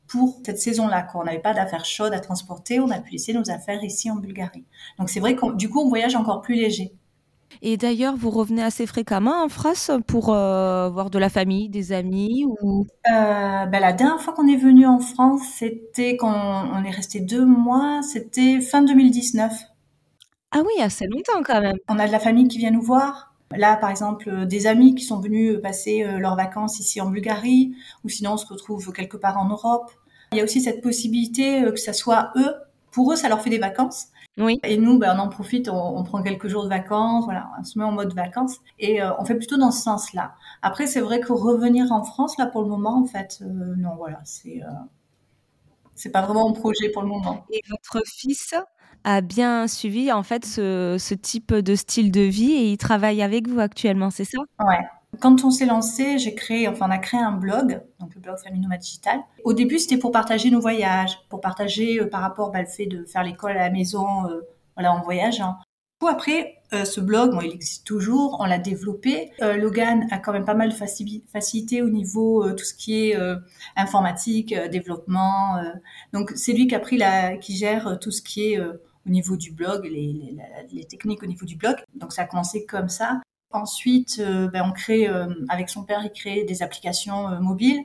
pour 0.07 0.39
cette 0.45 0.59
saison-là. 0.59 1.05
On 1.15 1.25
n'avait 1.25 1.39
pas 1.39 1.53
d'affaires 1.53 1.83
chaudes 1.83 2.13
à 2.13 2.21
transporter, 2.21 2.79
on 2.79 2.89
a 2.91 2.99
pu 2.99 3.11
laisser 3.11 3.33
nos 3.33 3.51
affaires 3.51 3.83
ici 3.83 4.09
en 4.09 4.15
Bulgarie. 4.15 4.63
Donc 4.99 5.09
c'est 5.09 5.19
vrai 5.19 5.35
que 5.35 5.53
du 5.55 5.69
coup, 5.69 5.81
on 5.81 5.89
voyage 5.89 6.15
encore 6.15 6.41
plus 6.41 6.55
léger. 6.55 6.93
Et 7.61 7.77
d'ailleurs, 7.77 8.15
vous 8.15 8.29
revenez 8.29 8.63
assez 8.63 8.85
fréquemment 8.85 9.43
en 9.43 9.49
France 9.49 9.91
pour 10.05 10.33
euh, 10.33 10.89
voir 10.89 11.09
de 11.09 11.19
la 11.19 11.29
famille, 11.29 11.69
des 11.69 11.91
amis 11.91 12.45
ou? 12.61 12.85
Euh, 13.09 13.65
ben, 13.65 13.79
La 13.79 13.93
dernière 13.93 14.21
fois 14.21 14.33
qu'on 14.33 14.47
est 14.47 14.57
venu 14.57 14.85
en 14.85 14.99
France, 14.99 15.41
c'était 15.55 16.17
quand 16.17 16.69
on 16.73 16.83
est 16.83 16.91
resté 16.91 17.19
deux 17.19 17.45
mois, 17.45 18.01
c'était 18.03 18.61
fin 18.61 18.81
2019. 18.81 19.53
Ah 20.51 20.61
oui, 20.61 20.81
assez 20.81 21.07
longtemps 21.07 21.41
quand 21.43 21.61
même. 21.61 21.77
On 21.89 21.99
a 21.99 22.07
de 22.07 22.11
la 22.11 22.19
famille 22.19 22.47
qui 22.47 22.57
vient 22.57 22.71
nous 22.71 22.81
voir. 22.81 23.33
Là, 23.55 23.77
par 23.77 23.89
exemple, 23.89 24.45
des 24.45 24.67
amis 24.67 24.93
qui 24.93 25.03
sont 25.03 25.19
venus 25.19 25.57
passer 25.61 26.03
euh, 26.03 26.19
leurs 26.19 26.35
vacances 26.35 26.79
ici 26.79 26.99
en 27.01 27.09
Bulgarie, 27.09 27.73
ou 28.03 28.09
sinon 28.09 28.33
on 28.33 28.37
se 28.37 28.45
retrouve 28.45 28.91
quelque 28.91 29.17
part 29.17 29.37
en 29.37 29.47
Europe. 29.47 29.91
Il 30.33 30.37
y 30.37 30.41
a 30.41 30.43
aussi 30.43 30.61
cette 30.61 30.81
possibilité 30.81 31.63
que 31.63 31.79
ça 31.79 31.93
soit 31.93 32.31
eux, 32.35 32.53
pour 32.91 33.13
eux, 33.13 33.15
ça 33.15 33.29
leur 33.29 33.41
fait 33.41 33.49
des 33.49 33.57
vacances. 33.57 34.07
Oui. 34.37 34.59
Et 34.63 34.77
nous, 34.77 34.99
ben, 34.99 35.15
on 35.17 35.19
en 35.19 35.29
profite, 35.29 35.67
on, 35.67 36.03
prend 36.03 36.21
quelques 36.21 36.47
jours 36.47 36.63
de 36.63 36.69
vacances, 36.69 37.25
voilà, 37.25 37.49
on 37.59 37.63
se 37.63 37.77
met 37.79 37.85
en 37.85 37.91
mode 37.91 38.13
vacances 38.13 38.57
et 38.79 39.01
euh, 39.01 39.11
on 39.19 39.25
fait 39.25 39.35
plutôt 39.35 39.57
dans 39.57 39.71
ce 39.71 39.81
sens-là. 39.81 40.35
Après, 40.61 40.85
c'est 40.85 41.01
vrai 41.01 41.19
que 41.19 41.33
revenir 41.33 41.91
en 41.91 42.03
France, 42.03 42.37
là, 42.37 42.45
pour 42.45 42.61
le 42.61 42.67
moment, 42.67 43.01
en 43.01 43.05
fait, 43.05 43.39
euh, 43.41 43.75
non, 43.77 43.95
voilà, 43.95 44.21
c'est 44.25 44.61
euh, 44.63 44.69
c'est 45.95 46.11
pas 46.11 46.21
vraiment 46.21 46.49
un 46.49 46.53
projet 46.53 46.89
pour 46.89 47.01
le 47.01 47.07
moment. 47.07 47.45
Et 47.49 47.61
votre 47.69 48.05
fils 48.05 48.53
a 49.03 49.21
bien 49.21 49.67
suivi 49.67 50.11
en 50.11 50.21
fait 50.21 50.45
ce, 50.45 50.97
ce 50.99 51.13
type 51.15 51.53
de 51.53 51.75
style 51.75 52.11
de 52.11 52.21
vie 52.21 52.51
et 52.51 52.71
il 52.71 52.77
travaille 52.77 53.23
avec 53.23 53.47
vous 53.47 53.59
actuellement, 53.59 54.11
c'est 54.11 54.25
ça? 54.25 54.37
Ouais, 54.59 54.85
quand 55.19 55.43
on 55.43 55.51
s'est 55.51 55.65
lancé, 55.65 56.19
j'ai 56.19 56.35
créé, 56.35 56.67
enfin, 56.67 56.87
on 56.87 56.91
a 56.91 56.97
créé 56.97 57.19
un 57.19 57.31
blog, 57.31 57.81
donc 57.99 58.13
le 58.15 58.21
blog 58.21 58.37
Famille 58.37 58.61
Nomade 58.61 58.79
Digital. 58.79 59.19
Au 59.43 59.53
début, 59.53 59.79
c'était 59.79 59.97
pour 59.97 60.11
partager 60.11 60.51
nos 60.51 60.59
voyages, 60.59 61.17
pour 61.29 61.41
partager 61.41 61.99
euh, 61.99 62.09
par 62.09 62.21
rapport 62.21 62.51
bah, 62.51 62.61
le 62.61 62.67
fait 62.67 62.85
de 62.85 63.05
faire 63.05 63.23
l'école 63.23 63.51
à 63.51 63.59
la 63.65 63.69
maison, 63.69 64.27
euh, 64.29 64.41
voilà, 64.75 64.93
en 64.93 65.01
voyage. 65.01 65.41
Hein. 65.41 65.57
Après, 66.07 66.57
euh, 66.73 66.85
ce 66.85 67.01
blog, 67.01 67.31
bon, 67.31 67.41
il 67.41 67.51
existe 67.51 67.87
toujours, 67.87 68.37
on 68.39 68.45
l'a 68.45 68.59
développé. 68.59 69.31
Logan 69.41 70.07
a 70.11 70.19
quand 70.19 70.31
même 70.31 70.45
pas 70.45 70.53
mal 70.53 70.71
facilité 70.71 71.81
au 71.81 71.89
niveau 71.89 72.51
tout 72.51 72.63
ce 72.63 72.75
qui 72.75 73.09
est 73.09 73.17
informatique, 73.75 74.53
développement. 74.69 75.59
donc 76.13 76.31
c'est 76.35 76.53
lui 76.53 76.67
qui 76.67 76.75
a 76.75 76.79
pris 76.79 76.97
la, 76.97 77.37
qui 77.37 77.55
gère 77.57 77.97
tout 77.99 78.11
ce 78.11 78.21
qui 78.21 78.53
est 78.53 78.59
au 78.59 79.09
niveau 79.09 79.37
du 79.37 79.51
blog, 79.51 79.85
les, 79.85 80.85
techniques 80.85 81.23
au 81.23 81.25
niveau 81.25 81.47
du 81.47 81.55
blog. 81.55 81.77
Donc 81.95 82.13
ça 82.13 82.21
a 82.21 82.25
commencé 82.25 82.65
comme 82.67 82.89
ça. 82.89 83.21
Ensuite, 83.51 84.17
euh, 84.19 84.49
ben, 84.49 84.63
on 84.67 84.73
crée, 84.73 85.07
euh, 85.07 85.33
avec 85.47 85.69
son 85.69 85.83
père, 85.83 86.01
il 86.03 86.11
crée 86.11 86.43
des 86.43 86.63
applications 86.63 87.29
euh, 87.29 87.39
mobiles. 87.39 87.81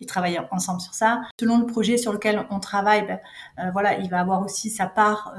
Ils 0.00 0.06
travaillent 0.06 0.40
ensemble 0.50 0.80
sur 0.80 0.94
ça. 0.94 1.22
Selon 1.38 1.58
le 1.58 1.66
projet 1.66 1.98
sur 1.98 2.12
lequel 2.12 2.46
on 2.50 2.60
travaille, 2.60 3.06
ben, 3.06 3.70
voilà, 3.72 3.98
il 3.98 4.08
va 4.08 4.20
avoir 4.20 4.40
aussi 4.42 4.70
sa 4.70 4.86
part 4.86 5.34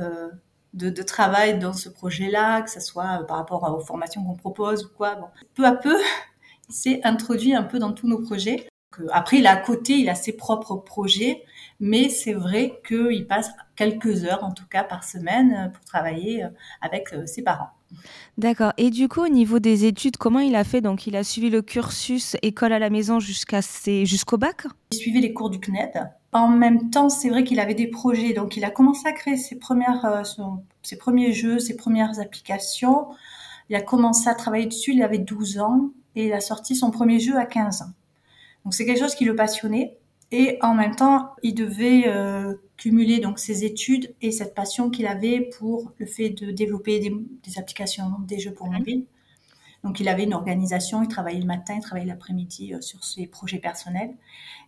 de, 0.74 1.02
travail 1.02 1.58
dans 1.58 1.74
ce 1.74 1.90
projet-là, 1.90 2.62
que 2.62 2.70
ce 2.70 2.80
soit 2.80 3.26
par 3.28 3.38
rapport 3.38 3.64
aux 3.76 3.80
formations 3.80 4.24
qu'on 4.24 4.36
propose 4.36 4.86
ou 4.86 4.90
quoi. 4.96 5.32
Peu 5.56 5.66
à 5.66 5.72
peu, 5.72 5.98
il 6.70 6.76
s'est 6.76 7.02
introduit 7.04 7.56
un 7.56 7.64
peu 7.64 7.80
dans 7.80 7.92
tous 7.92 8.08
nos 8.08 8.20
projets. 8.20 8.68
Après, 9.12 9.38
il 9.38 9.48
a 9.48 9.54
à 9.54 9.58
côté, 9.58 9.94
il 9.94 10.10
a 10.10 10.16
ses 10.16 10.34
propres 10.34 10.76
projets, 10.76 11.44
mais 11.80 12.10
c'est 12.10 12.34
vrai 12.34 12.80
qu'il 12.88 13.26
passe 13.26 13.50
quelques 13.76 14.26
heures, 14.26 14.44
en 14.44 14.52
tout 14.52 14.68
cas 14.68 14.84
par 14.84 15.04
semaine, 15.04 15.72
pour 15.74 15.84
travailler 15.86 16.46
avec 16.82 17.16
ses 17.26 17.42
parents. 17.42 17.72
D'accord. 18.38 18.74
Et 18.78 18.90
du 18.90 19.08
coup, 19.08 19.22
au 19.22 19.28
niveau 19.28 19.60
des 19.60 19.86
études, 19.86 20.18
comment 20.18 20.40
il 20.40 20.56
a 20.56 20.64
fait? 20.64 20.82
Donc, 20.82 21.08
il 21.08 21.16
a 21.16 21.24
suivi 21.24 21.50
le 21.50 21.62
cursus 21.62 22.36
école 22.42 22.74
à 22.74 22.80
la 22.80 22.90
maison 22.90 23.20
jusqu'à 23.20 23.60
jusqu'au 24.04 24.38
bac? 24.38 24.66
Il 24.92 24.98
suivait 24.98 25.20
les 25.20 25.34
cours 25.34 25.50
du 25.50 25.60
CNED. 25.60 26.10
En 26.34 26.48
même 26.48 26.90
temps, 26.90 27.10
c'est 27.10 27.30
vrai 27.30 27.44
qu'il 27.44 27.60
avait 27.60 27.76
des 27.76 27.88
projets. 27.88 28.34
Donc, 28.34 28.56
il 28.58 28.64
a 28.64 28.70
commencé 28.70 29.08
à 29.08 29.12
créer 29.12 29.38
ses, 29.38 29.58
premières, 29.58 30.06
euh, 30.06 30.24
ses 30.82 30.98
premiers 30.98 31.34
jeux, 31.34 31.60
ses 31.60 31.76
premières 31.76 32.20
applications. 32.20 33.08
Il 33.70 33.76
a 33.76 33.82
commencé 33.82 34.30
à 34.30 34.36
travailler 34.36 34.66
dessus, 34.66 34.94
il 34.94 35.04
avait 35.04 35.18
12 35.18 35.60
ans. 35.60 35.90
Et 36.16 36.28
il 36.28 36.34
a 36.34 36.42
sorti 36.42 36.76
son 36.76 36.92
premier 36.92 37.20
jeu 37.20 37.38
à 37.38 37.46
15 37.46 37.84
ans. 37.84 37.92
Donc, 38.64 38.74
c'est 38.74 38.86
quelque 38.86 39.00
chose 39.00 39.16
qui 39.16 39.26
le 39.26 39.36
passionnait. 39.36 39.98
Et 40.32 40.58
en 40.62 40.74
même 40.74 40.96
temps, 40.96 41.36
il 41.44 41.54
devait 41.54 42.04
euh, 42.08 42.56
cumuler 42.78 43.20
donc 43.20 43.38
ses 43.38 43.66
études 43.66 44.16
et 44.22 44.32
cette 44.32 44.56
passion 44.56 44.90
qu'il 44.90 45.06
avait 45.06 45.42
pour 45.42 45.92
le 45.98 46.06
fait 46.06 46.30
de 46.30 46.52
développer 46.52 47.00
des, 47.00 47.60
applications, 47.60 48.12
des 48.22 48.40
jeux 48.40 48.54
pour 48.54 48.68
mobile. 48.68 49.06
Donc 49.84 50.00
il 50.00 50.08
avait 50.08 50.24
une 50.24 50.34
organisation, 50.34 51.04
il 51.04 51.10
travaillait 51.10 51.42
le 51.42 51.46
matin, 51.46 51.74
il 51.76 51.82
travaillait 51.82 52.08
l'après-midi 52.08 52.74
euh, 52.74 52.82
sur 52.82 53.04
ses 53.04 53.28
projets 53.28 53.58
personnels. 53.58 54.16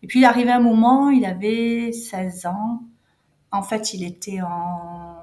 Et 0.01 0.08
puis 0.08 0.20
il 0.20 0.25
arrivait 0.25 0.51
un 0.51 0.60
moment, 0.60 1.10
il 1.12 1.24
avait 1.24 1.93
16 1.93 2.46
ans. 2.48 2.84
En 3.51 3.63
fait, 3.63 3.93
il 3.93 4.03
était 4.03 4.41
en 4.41 5.17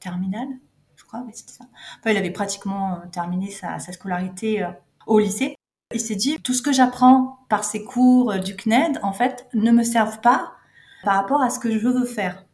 terminale, 0.00 0.48
je 0.96 1.04
crois, 1.04 1.26
c'était 1.32 1.52
ça. 1.52 1.64
Enfin, 1.98 2.12
il 2.12 2.16
avait 2.16 2.30
pratiquement 2.30 2.94
euh, 2.94 3.06
terminé 3.12 3.50
sa, 3.50 3.78
sa 3.78 3.92
scolarité 3.92 4.66
au 5.06 5.18
lycée. 5.18 5.56
Il 5.94 6.00
s'est 6.00 6.16
dit, 6.16 6.40
tout 6.42 6.54
ce 6.54 6.60
que 6.60 6.72
j'apprends 6.72 7.38
par 7.48 7.62
ces 7.62 7.84
cours 7.84 8.32
euh, 8.32 8.38
du 8.38 8.56
CNED, 8.56 8.98
en 9.04 9.12
fait, 9.12 9.46
ne 9.54 9.70
me 9.70 9.84
servent 9.84 10.20
pas 10.20 10.52
par 11.04 11.14
rapport 11.14 11.40
à 11.40 11.50
ce 11.50 11.60
que 11.60 11.78
je 11.78 11.86
veux 11.86 12.04
faire. 12.04 12.44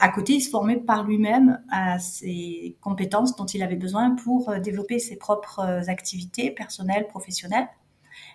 À 0.00 0.08
côté, 0.08 0.34
il 0.34 0.40
se 0.40 0.50
formait 0.50 0.76
par 0.78 1.04
lui-même 1.04 1.62
à 1.70 2.00
ses 2.00 2.76
compétences 2.80 3.36
dont 3.36 3.46
il 3.46 3.62
avait 3.62 3.76
besoin 3.76 4.16
pour 4.16 4.50
euh, 4.50 4.58
développer 4.58 4.98
ses 4.98 5.16
propres 5.16 5.60
euh, 5.60 5.82
activités 5.86 6.50
personnelles, 6.50 7.06
professionnelles. 7.06 7.68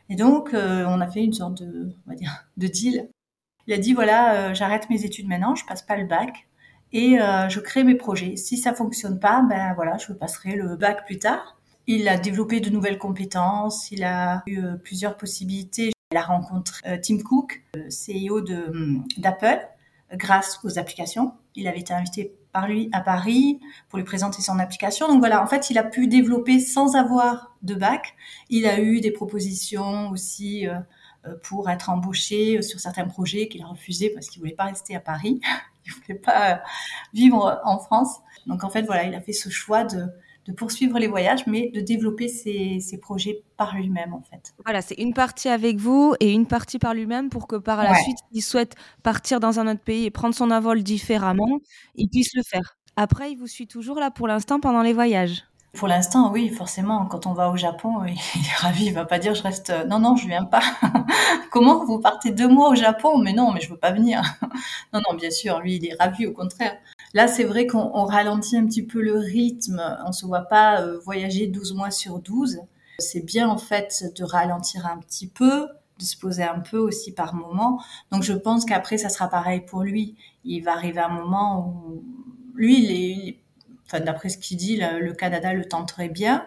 Et 0.07 0.15
donc, 0.15 0.51
on 0.53 1.01
a 1.01 1.07
fait 1.07 1.24
une 1.24 1.33
sorte 1.33 1.62
de, 1.62 1.91
de 2.57 2.67
deal. 2.67 3.09
Il 3.67 3.74
a 3.74 3.77
dit 3.77 3.93
voilà, 3.93 4.53
j'arrête 4.53 4.89
mes 4.89 5.03
études 5.03 5.27
maintenant, 5.27 5.53
je 5.55 5.65
passe 5.65 5.81
pas 5.81 5.97
le 5.97 6.05
bac 6.05 6.47
et 6.93 7.17
je 7.17 7.59
crée 7.59 7.83
mes 7.83 7.95
projets. 7.95 8.35
Si 8.35 8.57
ça 8.57 8.74
fonctionne 8.74 9.19
pas, 9.19 9.41
ben 9.41 9.74
voilà, 9.74 9.97
je 9.97 10.13
passerai 10.13 10.55
le 10.55 10.75
bac 10.75 11.05
plus 11.05 11.19
tard. 11.19 11.57
Il 11.88 12.08
a 12.08 12.18
développé 12.18 12.62
de 12.62 12.72
nouvelles 12.72 12.98
compétences, 12.98 13.92
il 13.92 14.04
a 14.04 14.42
eu 14.48 14.58
euh, 14.58 14.75
plusieurs 14.75 15.18
possibilités. 15.18 15.92
Il 16.12 16.18
a 16.18 16.24
rencontré 16.24 16.82
euh, 16.88 16.98
Tim 17.01 17.20
Cook, 17.20 17.63
euh, 17.75 17.89
CEO 17.89 18.42
d'Apple, 19.18 19.68
grâce 20.13 20.60
aux 20.63 20.80
applications. 20.80 21.34
Il 21.54 21.68
avait 21.68 21.80
été 21.80 21.94
invité 21.94 22.34
par 22.51 22.68
lui 22.68 22.89
à 22.92 23.01
Paris 23.01 23.60
pour 23.89 24.00
lui 24.00 24.06
présenter 24.06 24.42
son 24.42 24.58
application. 24.58 25.08
Donc 25.08 25.20
voilà, 25.20 25.44
en 25.44 25.48
fait, 25.48 25.70
il 25.70 25.77
a 25.77 25.84
pu 25.84 26.08
développer 26.08 26.60
sans 26.60 26.96
avoir 26.96 27.56
de 27.62 27.75
bac. 27.75 28.15
Il 28.50 28.65
a 28.65 28.80
eu 28.80 29.00
des 29.00 29.12
propositions 29.12 30.10
aussi 30.10 30.65
pour 31.44 31.70
être 31.70 31.89
embauché 31.89 32.62
sur 32.62 32.80
certains 32.80 33.06
projets 33.06 33.48
qu'il 33.48 33.62
a 33.62 33.65
refusé 33.65 34.10
parce 34.10 34.30
qu'il 34.30 34.39
voulait 34.39 34.54
pas 34.54 34.65
rester 34.65 34.96
à 34.96 35.00
Paris. 35.00 35.42
Il 35.88 35.94
voulait 35.94 36.20
pas 36.20 36.63
vivre 37.13 37.62
en 37.63 37.77
France. 37.77 38.20
Donc 38.48 38.63
en 38.63 38.72
fait, 38.72 38.82
voilà, 38.84 39.04
il 39.04 39.13
a 39.13 39.22
fait 39.22 39.34
ce 39.34 39.50
choix 39.50 39.84
de 39.84 40.08
de 40.46 40.52
poursuivre 40.54 41.00
les 41.00 41.08
voyages, 41.08 41.48
mais 41.48 41.70
de 41.70 41.82
développer 41.82 42.28
ses, 42.28 43.00
projets 43.02 43.44
par 43.58 43.75
lui-même, 43.75 44.14
en 44.14 44.22
fait. 44.22 44.54
Voilà, 44.64 44.82
c'est 44.82 44.96
une 44.96 45.14
partie 45.14 45.50
avec 45.50 45.78
vous 45.78 46.16
et 46.20 46.32
une 46.32 46.46
partie 46.46 46.80
par 46.80 46.94
lui-même 46.94 47.30
pour 47.30 47.48
que 47.48 47.56
par 47.56 47.84
la 47.84 47.96
suite, 47.96 48.18
il 48.32 48.42
souhaite 48.42 48.75
partir 49.04 49.40
dans 49.40 49.60
un 49.60 49.68
autre 49.68 49.82
pays 49.82 50.06
et 50.06 50.12
prendre 50.12 50.36
son 50.36 50.52
envol 50.52 50.84
différemment, 50.84 51.60
il 51.96 52.10
puisse 52.10 52.34
le 52.36 52.44
faire. 52.44 52.78
Après, 52.96 53.32
il 53.32 53.38
vous 53.38 53.48
suit 53.48 53.68
toujours 53.68 54.00
là 54.00 54.12
pour 54.12 54.28
l'instant 54.28 54.60
pendant 54.60 54.82
les 54.82 54.94
voyages. 54.94 55.44
Pour 55.75 55.88
l'instant, 55.88 56.32
oui, 56.32 56.50
forcément. 56.50 57.05
Quand 57.05 57.27
on 57.27 57.34
va 57.34 57.50
au 57.50 57.58
Japon, 57.58 58.03
il 58.05 58.13
est 58.13 58.55
ravi. 58.58 58.86
Il 58.86 58.94
va 58.94 59.05
pas 59.05 59.20
dire 59.20 59.36
je 59.36 59.44
reste. 59.44 59.74
Non, 59.88 60.00
non, 60.00 60.15
je 60.15 60.27
viens 60.27 60.46
pas. 60.46 60.63
Comment 61.51 61.86
vous 61.86 62.00
partez 62.00 62.32
deux 62.32 62.48
mois 62.48 62.70
au 62.70 62.75
Japon? 62.75 63.17
Mais 63.17 63.34
non, 63.34 63.51
mais 63.51 63.62
je 63.62 63.70
veux 63.70 63.77
pas 63.77 63.91
venir. 63.91 64.22
non, 64.94 65.01
non, 65.10 65.15
bien 65.15 65.32
sûr. 65.32 65.60
Lui, 65.60 65.75
il 65.75 65.86
est 65.86 65.96
ravi. 66.00 66.25
Au 66.25 66.34
contraire. 66.34 66.75
Là, 67.13 67.27
c'est 67.27 67.44
vrai 67.44 67.67
qu'on 67.67 68.05
ralentit 68.05 68.58
un 68.58 68.65
petit 68.65 68.84
peu 68.84 69.01
le 69.01 69.17
rythme. 69.17 69.82
On 70.05 70.12
se 70.12 70.25
voit 70.25 70.41
pas 70.41 70.82
euh, 70.82 71.00
voyager 71.00 71.48
12 71.48 71.74
mois 71.74 71.91
sur 71.91 72.20
12. 72.20 72.62
C'est 73.00 73.25
bien 73.25 73.50
en 73.50 73.58
fait 73.58 74.05
de 74.17 74.24
ralentir 74.24 74.86
un 74.86 74.98
petit 75.00 75.27
peu, 75.27 75.67
de 76.00 76.03
se 76.03 76.17
poser 76.17 76.44
un 76.44 76.60
peu 76.60 76.77
aussi 76.77 77.13
par 77.13 77.34
moment. 77.34 77.82
Donc 78.12 78.24
je 78.24 78.34
pense 78.34 78.65
qu'après 78.65 78.98
ça 78.98 79.10
sera 79.10 79.27
pareil 79.27 79.62
pour 79.62 79.84
lui. 79.84 80.15
Il 80.46 80.62
va 80.62 80.74
arriver 80.74 81.00
un 81.00 81.10
moment 81.10 81.67
où 81.67 82.03
lui, 82.55 82.84
il 82.84 82.91
est, 82.91 83.39
enfin 83.86 84.00
d'après 84.00 84.30
ce 84.30 84.38
qu'il 84.38 84.58
dit, 84.58 84.77
le, 84.77 85.13
Canada 85.13 85.54
le 85.54 85.65
tenterait 85.65 86.10
bien. 86.10 86.46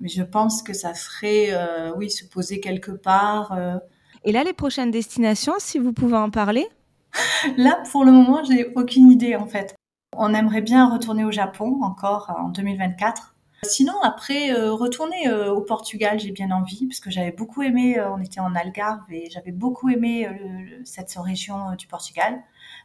Mais 0.00 0.08
je 0.08 0.22
pense 0.22 0.62
que 0.62 0.72
ça 0.72 0.94
serait, 0.94 1.48
euh, 1.52 1.92
oui, 1.96 2.10
se 2.10 2.24
poser 2.24 2.60
quelque 2.60 2.90
part. 2.90 3.52
Euh. 3.52 3.76
Et 4.24 4.32
là, 4.32 4.42
les 4.42 4.52
prochaines 4.52 4.90
destinations, 4.90 5.54
si 5.58 5.78
vous 5.78 5.92
pouvez 5.92 6.16
en 6.16 6.30
parler? 6.30 6.66
Là, 7.56 7.82
pour 7.92 8.04
le 8.04 8.10
moment, 8.10 8.42
j'ai 8.42 8.72
aucune 8.74 9.10
idée 9.10 9.36
en 9.36 9.46
fait. 9.46 9.74
On 10.16 10.34
aimerait 10.34 10.62
bien 10.62 10.88
retourner 10.90 11.24
au 11.24 11.30
Japon 11.30 11.80
encore 11.82 12.32
en 12.38 12.48
2024. 12.48 13.34
Sinon, 13.64 13.94
après, 14.02 14.52
euh, 14.52 14.72
retourner 14.72 15.28
euh, 15.28 15.52
au 15.52 15.60
Portugal, 15.60 16.18
j'ai 16.18 16.32
bien 16.32 16.50
envie, 16.50 16.86
parce 16.86 17.00
que 17.00 17.10
j'avais 17.10 17.32
beaucoup 17.32 17.62
aimé, 17.62 18.00
on 18.00 18.20
était 18.20 18.40
en 18.40 18.54
Algarve 18.54 19.10
et 19.10 19.30
j'avais 19.30 19.52
beaucoup 19.52 19.88
aimé 19.88 20.28
cette 20.84 21.14
région 21.16 21.74
du 21.76 21.86
Portugal. 21.86 22.42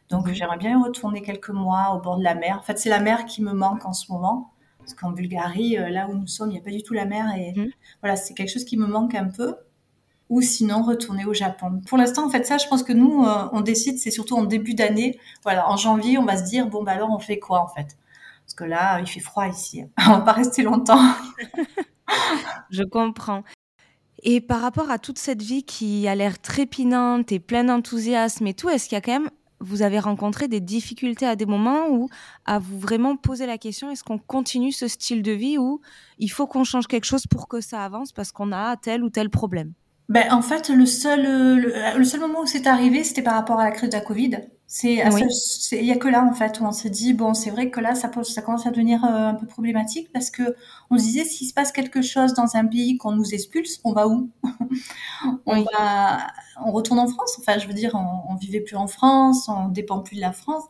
Donc, 0.08 0.26
mhm. 0.26 0.34
j'aimerais 0.34 0.58
bien 0.58 0.82
retourner 0.82 1.22
quelques 1.22 1.50
mois 1.50 1.94
au 1.94 2.00
bord 2.00 2.18
de 2.18 2.24
la 2.24 2.34
mer. 2.34 2.58
En 2.58 2.62
fait, 2.62 2.78
c'est 2.78 2.90
la 2.90 3.00
mer 3.00 3.26
qui 3.26 3.42
me 3.42 3.52
manque 3.52 3.84
en 3.84 3.92
ce 3.92 4.10
moment. 4.10 4.52
Parce 4.78 4.94
qu'en 4.94 5.10
Bulgarie, 5.10 5.76
là 5.76 6.08
où 6.08 6.14
nous 6.14 6.26
sommes, 6.26 6.50
il 6.50 6.54
n'y 6.54 6.58
a 6.58 6.62
pas 6.62 6.70
du 6.70 6.82
tout 6.82 6.94
la 6.94 7.04
mer. 7.04 7.26
Et 7.36 7.52
mhm. 7.54 7.70
voilà, 8.02 8.16
c'est 8.16 8.34
quelque 8.34 8.50
chose 8.50 8.64
qui 8.64 8.76
me 8.76 8.86
manque 8.86 9.14
un 9.14 9.28
peu 9.28 9.54
ou 10.30 10.40
sinon 10.40 10.82
retourner 10.82 11.24
au 11.24 11.34
Japon. 11.34 11.82
Pour 11.88 11.98
l'instant, 11.98 12.24
en 12.24 12.30
fait, 12.30 12.46
ça, 12.46 12.56
je 12.56 12.66
pense 12.68 12.84
que 12.84 12.92
nous, 12.92 13.24
euh, 13.24 13.48
on 13.52 13.60
décide, 13.60 13.98
c'est 13.98 14.12
surtout 14.12 14.36
en 14.36 14.44
début 14.44 14.74
d'année. 14.74 15.18
Voilà, 15.42 15.68
en 15.68 15.76
janvier, 15.76 16.18
on 16.18 16.24
va 16.24 16.38
se 16.38 16.44
dire, 16.44 16.68
bon, 16.68 16.84
bah 16.84 16.92
alors, 16.92 17.10
on 17.10 17.18
fait 17.18 17.40
quoi, 17.40 17.60
en 17.60 17.66
fait? 17.66 17.98
Parce 18.44 18.54
que 18.54 18.64
là, 18.64 19.00
il 19.00 19.08
fait 19.08 19.20
froid 19.20 19.46
ici. 19.46 19.84
On 20.06 20.10
va 20.10 20.20
pas 20.20 20.32
rester 20.32 20.62
longtemps. 20.62 21.02
Je 22.70 22.82
comprends. 22.82 23.42
Et 24.22 24.40
par 24.40 24.60
rapport 24.60 24.90
à 24.90 24.98
toute 24.98 25.18
cette 25.18 25.42
vie 25.42 25.62
qui 25.62 26.06
a 26.06 26.14
l'air 26.14 26.40
trépinante 26.40 27.32
et 27.32 27.40
pleine 27.40 27.68
d'enthousiasme 27.68 28.46
et 28.46 28.54
tout, 28.54 28.68
est-ce 28.68 28.88
qu'il 28.88 28.96
y 28.96 28.98
a 28.98 29.00
quand 29.00 29.12
même, 29.12 29.30
vous 29.60 29.82
avez 29.82 29.98
rencontré 29.98 30.48
des 30.48 30.60
difficultés 30.60 31.26
à 31.26 31.36
des 31.36 31.46
moments 31.46 31.88
où 31.90 32.08
à 32.46 32.58
vous 32.58 32.78
vraiment 32.78 33.16
poser 33.16 33.46
la 33.46 33.58
question, 33.58 33.90
est-ce 33.90 34.04
qu'on 34.04 34.18
continue 34.18 34.72
ce 34.72 34.88
style 34.88 35.22
de 35.22 35.32
vie 35.32 35.58
ou 35.58 35.80
il 36.18 36.28
faut 36.28 36.46
qu'on 36.46 36.64
change 36.64 36.86
quelque 36.86 37.04
chose 37.04 37.26
pour 37.26 37.48
que 37.48 37.60
ça 37.60 37.84
avance 37.84 38.12
parce 38.12 38.32
qu'on 38.32 38.52
a 38.52 38.76
tel 38.76 39.04
ou 39.04 39.10
tel 39.10 39.30
problème? 39.30 39.72
Ben, 40.08 40.32
en 40.32 40.42
fait, 40.42 40.70
le 40.70 40.86
seul, 40.86 41.22
le, 41.96 42.04
seul 42.04 42.20
moment 42.20 42.40
où 42.40 42.46
c'est 42.46 42.66
arrivé, 42.66 43.04
c'était 43.04 43.22
par 43.22 43.34
rapport 43.34 43.60
à 43.60 43.64
la 43.64 43.70
crise 43.70 43.90
de 43.90 43.94
la 43.94 44.00
Covid. 44.00 44.38
C'est, 44.72 45.02
il 45.72 45.84
y 45.84 45.90
a 45.90 45.96
que 45.96 46.06
là, 46.06 46.24
en 46.24 46.32
fait, 46.32 46.60
où 46.60 46.64
on 46.64 46.70
s'est 46.70 46.90
dit, 46.90 47.12
bon, 47.12 47.34
c'est 47.34 47.50
vrai 47.50 47.70
que 47.70 47.80
là, 47.80 47.96
ça, 47.96 48.06
pose, 48.06 48.32
ça 48.32 48.40
commence 48.40 48.68
à 48.68 48.70
devenir 48.70 49.04
euh, 49.04 49.30
un 49.30 49.34
peu 49.34 49.44
problématique 49.44 50.12
parce 50.12 50.30
que 50.30 50.54
on 50.90 50.96
se 50.96 51.02
disait, 51.02 51.24
s'il 51.24 51.48
se 51.48 51.52
passe 51.52 51.72
quelque 51.72 52.02
chose 52.02 52.34
dans 52.34 52.54
un 52.54 52.64
pays 52.64 52.96
qu'on 52.96 53.10
nous 53.10 53.34
expulse, 53.34 53.80
on 53.82 53.92
va 53.92 54.06
où? 54.06 54.30
on 55.46 55.62
va, 55.62 56.28
on 56.64 56.70
retourne 56.70 57.00
en 57.00 57.08
France? 57.08 57.36
Enfin, 57.40 57.58
je 57.58 57.66
veux 57.66 57.74
dire, 57.74 57.96
on, 57.96 58.32
on 58.32 58.36
vivait 58.36 58.60
plus 58.60 58.76
en 58.76 58.86
France, 58.86 59.48
on 59.48 59.66
dépend 59.66 59.98
plus 59.98 60.14
de 60.14 60.20
la 60.20 60.32
France. 60.32 60.62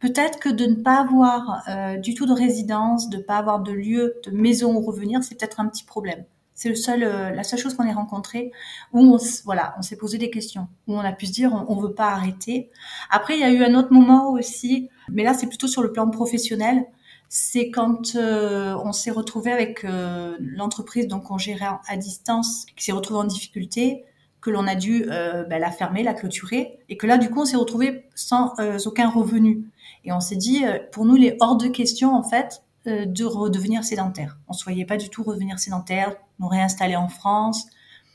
Peut-être 0.00 0.40
que 0.40 0.48
de 0.48 0.66
ne 0.66 0.74
pas 0.74 1.00
avoir 1.00 1.62
euh, 1.68 1.96
du 1.96 2.14
tout 2.14 2.26
de 2.26 2.32
résidence, 2.32 3.08
de 3.08 3.18
ne 3.18 3.22
pas 3.22 3.36
avoir 3.36 3.60
de 3.60 3.70
lieu, 3.70 4.16
de 4.24 4.32
maison 4.32 4.74
où 4.74 4.80
revenir, 4.80 5.22
c'est 5.22 5.36
peut-être 5.36 5.60
un 5.60 5.68
petit 5.68 5.84
problème. 5.84 6.24
C'est 6.58 6.68
le 6.68 6.74
seul, 6.74 7.04
euh, 7.04 7.30
la 7.30 7.44
seule 7.44 7.60
chose 7.60 7.74
qu'on 7.74 7.84
ait 7.84 7.92
rencontrée 7.92 8.50
où 8.92 9.14
on, 9.14 9.18
voilà, 9.44 9.76
on 9.78 9.82
s'est 9.82 9.94
posé 9.96 10.18
des 10.18 10.28
questions, 10.28 10.66
où 10.88 10.94
on 10.96 10.98
a 10.98 11.12
pu 11.12 11.26
se 11.26 11.32
dire 11.32 11.52
on, 11.68 11.76
ne 11.76 11.80
veut 11.80 11.94
pas 11.94 12.08
arrêter. 12.08 12.68
Après, 13.10 13.34
il 13.36 13.40
y 13.40 13.44
a 13.44 13.52
eu 13.52 13.62
un 13.62 13.76
autre 13.76 13.92
moment 13.92 14.32
aussi, 14.32 14.88
mais 15.08 15.22
là 15.22 15.34
c'est 15.34 15.46
plutôt 15.46 15.68
sur 15.68 15.82
le 15.82 15.92
plan 15.92 16.10
professionnel. 16.10 16.84
C'est 17.28 17.70
quand 17.70 18.16
euh, 18.16 18.76
on 18.82 18.90
s'est 18.90 19.12
retrouvé 19.12 19.52
avec 19.52 19.84
euh, 19.84 20.36
l'entreprise 20.40 21.06
donc 21.06 21.30
on 21.30 21.38
gérait 21.38 21.78
à 21.86 21.96
distance, 21.96 22.66
qui 22.74 22.84
s'est 22.86 22.92
retrouvée 22.92 23.20
en 23.20 23.24
difficulté, 23.24 24.04
que 24.40 24.50
l'on 24.50 24.66
a 24.66 24.74
dû 24.74 25.04
ben, 25.04 25.60
la 25.60 25.70
fermer, 25.70 26.02
la 26.02 26.14
clôturer, 26.14 26.80
et 26.88 26.96
que 26.96 27.06
là 27.06 27.18
du 27.18 27.30
coup 27.30 27.42
on 27.42 27.44
s'est 27.44 27.56
retrouvé 27.56 28.04
sans 28.16 28.52
aucun 28.84 29.08
revenu. 29.08 29.70
Et 30.04 30.12
on 30.12 30.20
s'est 30.20 30.36
dit, 30.36 30.64
pour 30.90 31.04
nous, 31.04 31.16
il 31.16 31.24
est 31.24 31.36
hors 31.40 31.56
de 31.56 31.68
question 31.68 32.14
en 32.14 32.22
fait 32.22 32.62
de 32.88 33.24
redevenir 33.24 33.84
sédentaire. 33.84 34.38
On 34.48 34.52
ne 34.52 34.58
soyait 34.58 34.84
pas 34.84 34.96
du 34.96 35.08
tout 35.10 35.22
redevenir 35.22 35.58
sédentaire, 35.58 36.14
nous 36.38 36.48
réinstaller 36.48 36.96
en 36.96 37.08
France. 37.08 37.66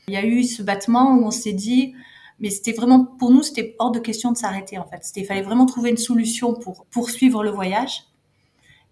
Il 0.08 0.14
y 0.14 0.16
a 0.16 0.24
eu 0.24 0.44
ce 0.44 0.62
battement 0.62 1.14
où 1.14 1.24
on 1.24 1.30
s'est 1.30 1.52
dit, 1.52 1.94
mais 2.40 2.50
c'était 2.50 2.72
vraiment 2.72 3.04
pour 3.04 3.30
nous, 3.30 3.42
c'était 3.42 3.76
hors 3.78 3.90
de 3.90 3.98
question 3.98 4.32
de 4.32 4.36
s'arrêter 4.36 4.78
en 4.78 4.86
fait. 4.86 5.08
Il 5.16 5.24
fallait 5.24 5.42
vraiment 5.42 5.66
trouver 5.66 5.90
une 5.90 5.96
solution 5.96 6.54
pour 6.54 6.86
poursuivre 6.86 7.42
le 7.42 7.50
voyage. 7.50 8.04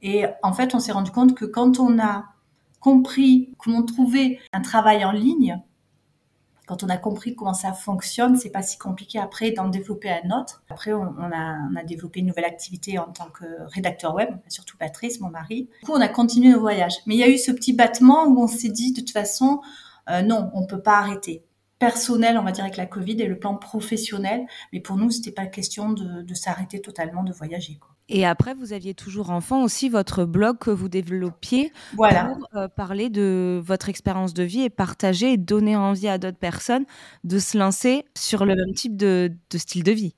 Et 0.02 0.24
en 0.42 0.52
fait, 0.52 0.74
on 0.74 0.80
s'est 0.80 0.92
rendu 0.92 1.10
compte 1.10 1.34
que 1.34 1.44
quand 1.44 1.78
on 1.78 1.98
a 1.98 2.24
compris 2.80 3.54
comment 3.58 3.82
trouver 3.82 4.40
un 4.52 4.60
travail 4.60 5.04
en 5.04 5.12
ligne, 5.12 5.62
quand 6.66 6.85
on 6.85 6.88
a 6.88 6.97
compris 6.97 7.35
comment 7.35 7.54
ça 7.54 7.73
fonctionne, 7.73 8.37
c'est 8.37 8.50
pas 8.50 8.62
si 8.62 8.78
compliqué 8.78 9.19
après 9.19 9.50
d'en 9.50 9.69
développer 9.69 10.11
un 10.11 10.31
autre. 10.31 10.62
Après, 10.71 10.92
on, 10.92 11.04
a, 11.19 11.85
développé 11.85 12.21
une 12.21 12.26
nouvelle 12.26 12.45
activité 12.45 12.99
en 12.99 13.11
tant 13.11 13.26
que 13.26 13.45
rédacteur 13.66 14.14
web, 14.14 14.31
surtout 14.49 14.76
Patrice, 14.76 15.21
mon 15.21 15.31
mari. 15.31 15.69
Du 15.81 15.87
coup, 15.87 15.92
on 15.92 16.00
a 16.00 16.09
continué 16.09 16.50
nos 16.50 16.61
voyages. 16.61 16.99
Mais 17.07 17.14
il 17.16 17.19
y 17.19 17.25
a 17.25 17.28
eu 17.28 17.38
ce 17.38 17.50
petit 17.50 17.73
battement 17.73 18.26
où 18.26 18.40
on 18.40 18.47
s'est 18.47 18.69
dit, 18.69 18.92
de 18.92 19.00
toute 19.00 19.11
façon, 19.11 19.61
euh, 20.09 20.23
non, 20.23 20.50
on 20.54 20.66
peut 20.66 20.81
pas 20.81 20.99
arrêter. 20.99 21.45
Personnel, 21.78 22.38
on 22.38 22.45
va 22.45 22.52
dire 22.52 22.62
avec 22.62 22.76
la 22.76 22.87
Covid 22.87 23.21
et 23.21 23.26
le 23.26 23.38
plan 23.38 23.57
professionnel, 23.57 24.47
mais 24.73 24.81
pour 24.81 24.97
nous, 24.97 25.11
c'était 25.11 25.33
pas 25.33 25.47
question 25.47 25.90
de, 25.92 26.35
s'arrêter 26.35 26.81
totalement 26.81 27.25
de 27.25 27.33
voyager. 27.33 27.81
Et 28.09 28.26
après, 28.26 28.54
vous 28.54 28.73
aviez 28.73 28.94
toujours 28.94 29.30
enfant 29.30 29.62
aussi 29.62 29.88
votre 29.88 30.25
blog 30.25 30.59
que 30.59 30.71
vous 30.71 30.88
développiez 30.88 31.73
voilà. 31.94 32.26
pour 32.26 32.49
euh, 32.54 32.68
parler 32.68 33.09
de 33.09 33.61
votre 33.64 33.88
expérience 33.88 34.35
de 34.35 34.42
vie 34.42 34.62
et 34.62 34.71
partager 34.71 35.32
et 35.32 35.37
donner 35.37 35.76
envie 35.76 36.09
à 36.09 36.18
d'autres 36.18 36.38
personnes 36.38 36.85
de 37.25 37.38
se 37.38 37.56
lancer 37.56 38.04
sur 38.16 38.44
le 38.44 38.54
même 38.54 38.75
type 38.75 38.97
de, 38.97 39.32
de 39.50 39.59
style 39.59 39.82
de 39.82 39.92
vie. 39.92 40.14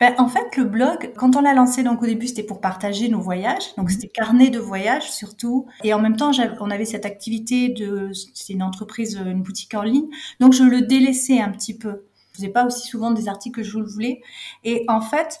Ben, 0.00 0.14
en 0.18 0.28
fait, 0.28 0.56
le 0.56 0.64
blog, 0.64 1.12
quand 1.16 1.36
on 1.36 1.40
l'a 1.40 1.54
lancé, 1.54 1.82
donc 1.82 2.02
au 2.02 2.06
début, 2.06 2.26
c'était 2.26 2.42
pour 2.42 2.60
partager 2.60 3.08
nos 3.08 3.20
voyages. 3.20 3.74
Donc, 3.76 3.90
c'était 3.90 4.08
carnet 4.08 4.50
de 4.50 4.58
voyage 4.58 5.10
surtout. 5.10 5.66
Et 5.84 5.94
en 5.94 6.00
même 6.00 6.16
temps, 6.16 6.30
on 6.60 6.70
avait 6.70 6.84
cette 6.84 7.06
activité 7.06 7.68
de, 7.68 8.10
c'est 8.34 8.52
une 8.52 8.62
entreprise, 8.62 9.20
une 9.24 9.42
boutique 9.42 9.74
en 9.74 9.82
ligne. 9.82 10.08
Donc, 10.40 10.52
je 10.52 10.64
le 10.64 10.82
délaissais 10.82 11.40
un 11.40 11.50
petit 11.50 11.76
peu. 11.76 12.04
Je 12.32 12.38
faisais 12.38 12.52
pas 12.52 12.64
aussi 12.64 12.86
souvent 12.86 13.10
des 13.10 13.28
articles 13.28 13.60
que 13.60 13.66
je 13.66 13.78
le 13.78 13.84
voulais. 13.84 14.22
Et 14.64 14.84
en 14.88 15.00
fait, 15.00 15.40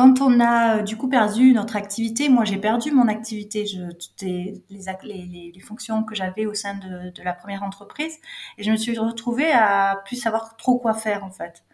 quand 0.00 0.22
on 0.22 0.40
a 0.40 0.78
euh, 0.78 0.82
du 0.82 0.96
coup 0.96 1.08
perdu 1.08 1.52
notre 1.52 1.76
activité, 1.76 2.30
moi 2.30 2.46
j'ai 2.46 2.56
perdu 2.56 2.90
mon 2.90 3.06
activité, 3.06 3.66
les, 4.22 5.60
fonctions 5.62 6.04
que 6.04 6.14
j'avais 6.14 6.46
au 6.46 6.54
sein 6.54 6.74
de, 6.74 7.22
la 7.22 7.34
première 7.34 7.62
entreprise, 7.62 8.14
et 8.56 8.62
je 8.62 8.70
me 8.70 8.76
suis 8.76 8.96
retrouvée 8.98 9.52
à 9.52 10.00
plus 10.06 10.16
savoir 10.16 10.56
trop 10.56 10.78
quoi 10.78 10.94
faire 10.94 11.22
en 11.22 11.30
fait. 11.30 11.64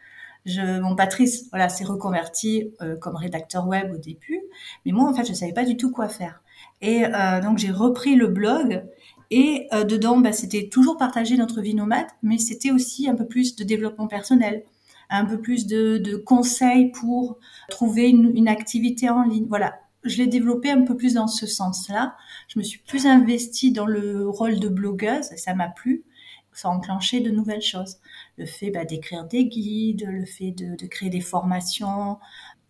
Mon 0.47 0.97
Patrice, 0.97 1.49
voilà, 1.51 1.69
s'est 1.69 1.85
reconverti 1.85 2.73
euh, 2.81 2.97
comme 2.97 3.15
rédacteur 3.15 3.67
web 3.69 3.93
au 3.93 3.99
début, 3.99 4.41
mais 4.85 4.91
moi 4.91 5.09
en 5.09 5.15
fait 5.15 5.25
je 5.25 5.33
savais 5.33 5.53
pas 5.53 5.65
du 5.65 5.77
tout 5.77 5.93
quoi 5.93 6.09
faire. 6.09 6.43
Et 6.81 7.05
euh, 7.05 7.41
donc 7.41 7.59
j'ai 7.59 7.71
repris 7.71 8.17
le 8.17 8.27
blog. 8.27 8.85
Et 9.33 9.69
dedans, 9.73 10.19
bah, 10.19 10.33
c'était 10.33 10.69
toujours 10.69 10.97
partager 10.99 11.37
notre 11.37 11.61
vie 11.61 11.75
nomade, 11.75 12.07
mais 12.23 12.39
c'était 12.39 12.71
aussi 12.71 13.09
un 13.09 13.17
peu 13.17 13.27
plus 13.27 13.57
de 13.57 13.65
développement 13.65 14.07
personnel 14.07 14.63
un 15.11 15.25
peu 15.25 15.41
plus 15.41 15.67
de, 15.67 15.99
de 15.99 16.17
conseils 16.17 16.91
pour 16.91 17.39
trouver 17.69 18.09
une, 18.09 18.37
une, 18.37 18.49
activité 18.49 19.09
en 19.09 19.23
ligne. 19.23 19.47
Voilà, 19.49 19.79
je 20.05 20.19
l'ai 20.19 20.27
développé 20.27 20.71
un 20.71 20.83
peu 20.83 20.97
plus 20.97 21.15
dans 21.15 21.29
ce 21.29 21.47
sens-là. 21.47 22.17
Je 22.49 22.59
me 22.59 22.65
suis 22.65 22.81
plus 22.81 23.07
investie 23.07 23.73
dans 23.73 23.87
le 23.87 24.29
rôle 24.29 24.59
de 24.59 24.69
blogueuse, 24.69 25.31
ça 25.37 25.55
m'a 25.55 25.69
plu. 25.69 26.05
Ça 26.53 26.69
a 26.69 26.71
enclenché 26.71 27.21
de 27.21 27.31
nouvelles 27.31 27.61
choses. 27.61 27.99
Le 28.39 28.47
fait 28.47 28.71
bah, 28.71 28.87
d'écrire 28.87 29.25
des 29.25 29.45
guides, 29.45 30.07
le 30.09 30.25
fait 30.25 30.53
de, 30.53 30.75
de, 30.75 30.87
créer 30.87 31.11
des 31.11 31.21
formations, 31.21 32.17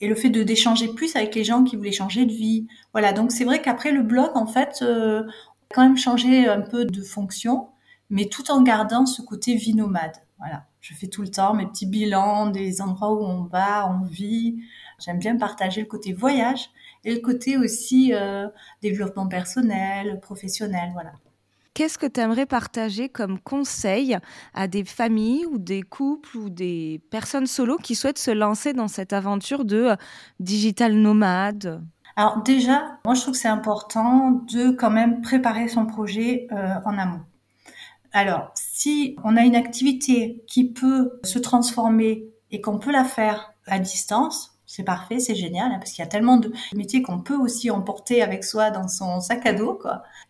et 0.01 0.09
le 0.09 0.15
fait 0.15 0.29
de 0.29 0.43
d'échanger 0.43 0.89
plus 0.89 1.15
avec 1.17 1.35
les 1.35 1.45
gens 1.45 1.65
qui 1.65 1.77
voulaient 1.77 1.93
changer 1.93 2.27
de 2.27 2.33
vie. 2.33 2.67
Voilà, 2.93 3.13
donc 3.13 3.33
c'est 3.33 3.45
vrai 3.45 3.63
qu'après 3.63 3.93
le 3.93 4.03
blog, 4.03 4.31
en 4.35 4.47
fait, 4.47 4.81
euh, 4.83 5.23
a 5.23 5.75
quand 5.75 5.83
même 5.83 5.97
changé 5.97 6.49
un 6.49 6.61
peu 6.61 6.85
de 6.85 7.03
fonction, 7.03 7.69
mais 8.11 8.27
tout 8.27 8.51
en 8.51 8.63
gardant 8.63 9.07
ce 9.07 9.23
côté 9.23 9.55
vie 9.55 9.75
nomade. 9.75 10.17
Voilà 10.39 10.67
je 10.87 10.95
fais 10.95 11.09
tout 11.09 11.23
le 11.23 11.31
temps 11.31 11.53
mes 11.53 11.67
petits 11.67 11.87
bilans 11.87 12.47
des 12.47 12.81
endroits 12.81 13.13
où 13.13 13.25
on 13.25 13.43
va, 13.43 13.91
on 13.91 14.05
vit. 14.05 14.63
J'aime 15.01 15.19
bien 15.19 15.37
partager 15.37 15.81
le 15.81 15.89
côté 15.89 16.13
voyage 16.13 16.71
et 17.05 17.13
le 17.13 17.21
côté 17.21 17.57
aussi 17.57 18.15
euh, 18.15 18.47
développement 18.83 19.27
personnel, 19.27 20.21
professionnel, 20.21 20.91
voilà. 20.93 21.13
Qu'est-ce 21.75 21.99
que 21.99 22.07
tu 22.07 22.21
aimerais 22.21 22.47
partager 22.47 23.09
comme 23.09 23.39
conseil 23.39 24.17
à 24.55 24.69
des 24.69 24.85
familles 24.85 25.45
ou 25.47 25.59
des 25.59 25.83
couples 25.83 26.37
ou 26.39 26.51
des 26.51 27.03
personnes 27.11 27.47
solo 27.47 27.77
qui 27.77 27.95
souhaitent 27.95 28.19
se 28.19 28.31
lancer 28.31 28.73
dans 28.73 28.89
cette 28.89 29.13
aventure 29.13 29.65
de 29.65 29.77
euh, 29.77 29.97
digital 30.39 30.95
nomade? 30.95 31.83
Alors 32.15 32.43
déjà, 32.43 32.99
moi 33.05 33.15
je 33.15 33.23
trouve 33.23 33.35
que 33.35 33.41
c'est 33.41 33.49
important 33.49 34.31
de 34.31 34.71
quand 34.71 34.91
même 34.91 35.21
préparer 35.21 35.67
son 35.67 35.85
projet 35.85 36.47
euh, 36.53 36.77
en 36.85 36.97
amont. 36.97 37.23
Alors, 38.13 38.55
si 38.79 39.17
on 39.25 39.39
a 39.39 39.43
une 39.43 39.57
activité 39.57 40.45
qui 40.47 40.71
peut 40.71 41.19
se 41.25 41.39
transformer 41.39 42.27
et 42.51 42.61
qu'on 42.61 42.79
peut 42.79 42.93
la 42.93 43.05
faire 43.05 43.55
à 43.67 43.79
distance, 43.79 44.59
c'est 44.67 44.83
parfait, 44.83 45.19
c'est 45.19 45.35
génial, 45.35 45.73
hein, 45.73 45.79
parce 45.79 45.93
qu'il 45.93 46.05
y 46.05 46.07
a 46.07 46.11
tellement 46.11 46.37
de 46.37 46.53
métiers 46.75 47.01
qu'on 47.01 47.21
peut 47.21 47.37
aussi 47.37 47.71
emporter 47.71 48.21
avec 48.21 48.45
soi 48.45 48.71
dans 48.71 48.87
son 48.87 49.21
sac 49.21 49.47
à 49.47 49.55
dos. 49.55 49.81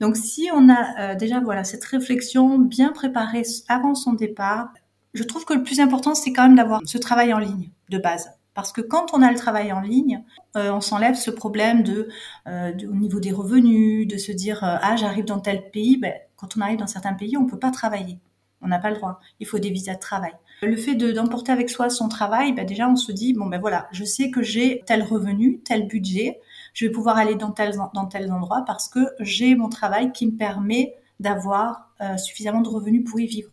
Donc, 0.01 0.17
si 0.17 0.49
on 0.55 0.69
a 0.69 1.01
euh, 1.01 1.15
déjà 1.17 1.41
voilà 1.41 1.65
cette 1.65 1.85
réflexion 1.85 2.61
bien 2.61 2.93
préparée 2.93 3.43
avant 3.69 3.97
son 3.97 4.13
départ, 4.13 4.69
je 5.13 5.25
trouve 5.25 5.45
que 5.45 5.55
le 5.55 5.65
plus 5.65 5.81
important, 5.81 6.15
c'est 6.15 6.33
quand 6.33 6.45
même 6.45 6.57
d'avoir 6.57 6.83
ce 6.85 6.99
travail 6.99 7.35
en 7.35 7.39
ligne 7.39 7.71
de 7.91 7.99
base. 7.99 8.31
Parce 8.55 8.71
que 8.71 8.81
quand 8.81 9.07
on 9.13 9.23
a 9.23 9.33
le 9.33 9.37
travail 9.37 9.73
en 9.73 9.81
ligne, 9.81 10.23
euh, 10.57 10.73
on 10.73 10.81
s'enlève 10.81 11.17
ce 11.17 11.33
problème 11.33 11.83
de, 11.83 12.09
euh, 12.47 12.73
au 12.89 12.95
niveau 12.95 13.19
des 13.19 13.33
revenus, 13.33 14.07
de 14.07 14.19
se 14.19 14.31
dire 14.31 14.61
ah 14.63 14.95
j'arrive 14.95 15.25
dans 15.25 15.41
tel 15.41 15.69
pays. 15.73 15.97
Ben, 15.97 16.15
quand 16.37 16.57
on 16.57 16.61
arrive 16.61 16.79
dans 16.79 16.87
certains 16.87 17.15
pays, 17.15 17.37
on 17.37 17.47
peut 17.47 17.59
pas 17.59 17.73
travailler, 17.73 18.21
on 18.63 18.69
n'a 18.69 18.79
pas 18.79 18.91
le 18.91 18.97
droit. 18.97 19.21
Il 19.41 19.47
faut 19.47 19.59
des 19.59 19.71
visas 19.71 19.95
de 19.95 20.01
travail. 20.01 20.33
Le 20.63 20.77
fait 20.77 20.95
d'emporter 20.95 21.53
avec 21.53 21.69
soi 21.69 21.91
son 21.91 22.09
travail, 22.09 22.53
ben 22.53 22.65
déjà 22.65 22.89
on 22.89 22.97
se 22.97 23.13
dit 23.13 23.35
bon 23.35 23.47
ben 23.47 23.61
voilà, 23.61 23.89
je 23.93 24.05
sais 24.05 24.31
que 24.31 24.43
j'ai 24.43 24.83
tel 24.87 25.03
revenu, 25.03 25.61
tel 25.61 25.87
budget, 25.87 26.41
je 26.73 26.87
vais 26.87 26.91
pouvoir 26.91 27.19
aller 27.19 27.35
dans 27.35 27.51
tel 27.51 27.77
dans 27.95 28.07
tel 28.07 28.33
endroit 28.33 28.65
parce 28.67 28.89
que 28.89 29.01
j'ai 29.21 29.55
mon 29.55 29.69
travail 29.69 30.13
qui 30.13 30.27
me 30.27 30.37
permet 30.37 30.95
d'avoir 31.21 31.91
suffisamment 32.19 32.61
de 32.61 32.69
revenus 32.69 33.05
pour 33.09 33.21
y 33.21 33.27
vivre. 33.27 33.51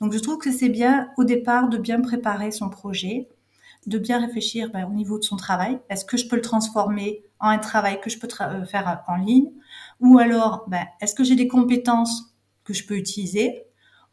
Donc 0.00 0.12
je 0.12 0.18
trouve 0.18 0.38
que 0.38 0.52
c'est 0.52 0.68
bien 0.68 1.10
au 1.16 1.24
départ 1.24 1.68
de 1.68 1.78
bien 1.78 2.00
préparer 2.00 2.50
son 2.50 2.68
projet, 2.68 3.28
de 3.86 3.98
bien 3.98 4.20
réfléchir 4.20 4.70
ben, 4.70 4.86
au 4.86 4.92
niveau 4.92 5.18
de 5.18 5.24
son 5.24 5.36
travail. 5.36 5.78
Est-ce 5.88 6.04
que 6.04 6.16
je 6.16 6.26
peux 6.28 6.36
le 6.36 6.42
transformer 6.42 7.22
en 7.40 7.48
un 7.48 7.58
travail 7.58 8.00
que 8.00 8.10
je 8.10 8.18
peux 8.18 8.28
euh, 8.40 8.64
faire 8.64 9.04
en 9.06 9.16
ligne? 9.16 9.52
Ou 10.00 10.18
alors, 10.18 10.64
ben, 10.68 10.84
est-ce 11.00 11.14
que 11.14 11.24
j'ai 11.24 11.36
des 11.36 11.48
compétences 11.48 12.34
que 12.64 12.74
je 12.74 12.86
peux 12.86 12.96
utiliser? 12.96 13.65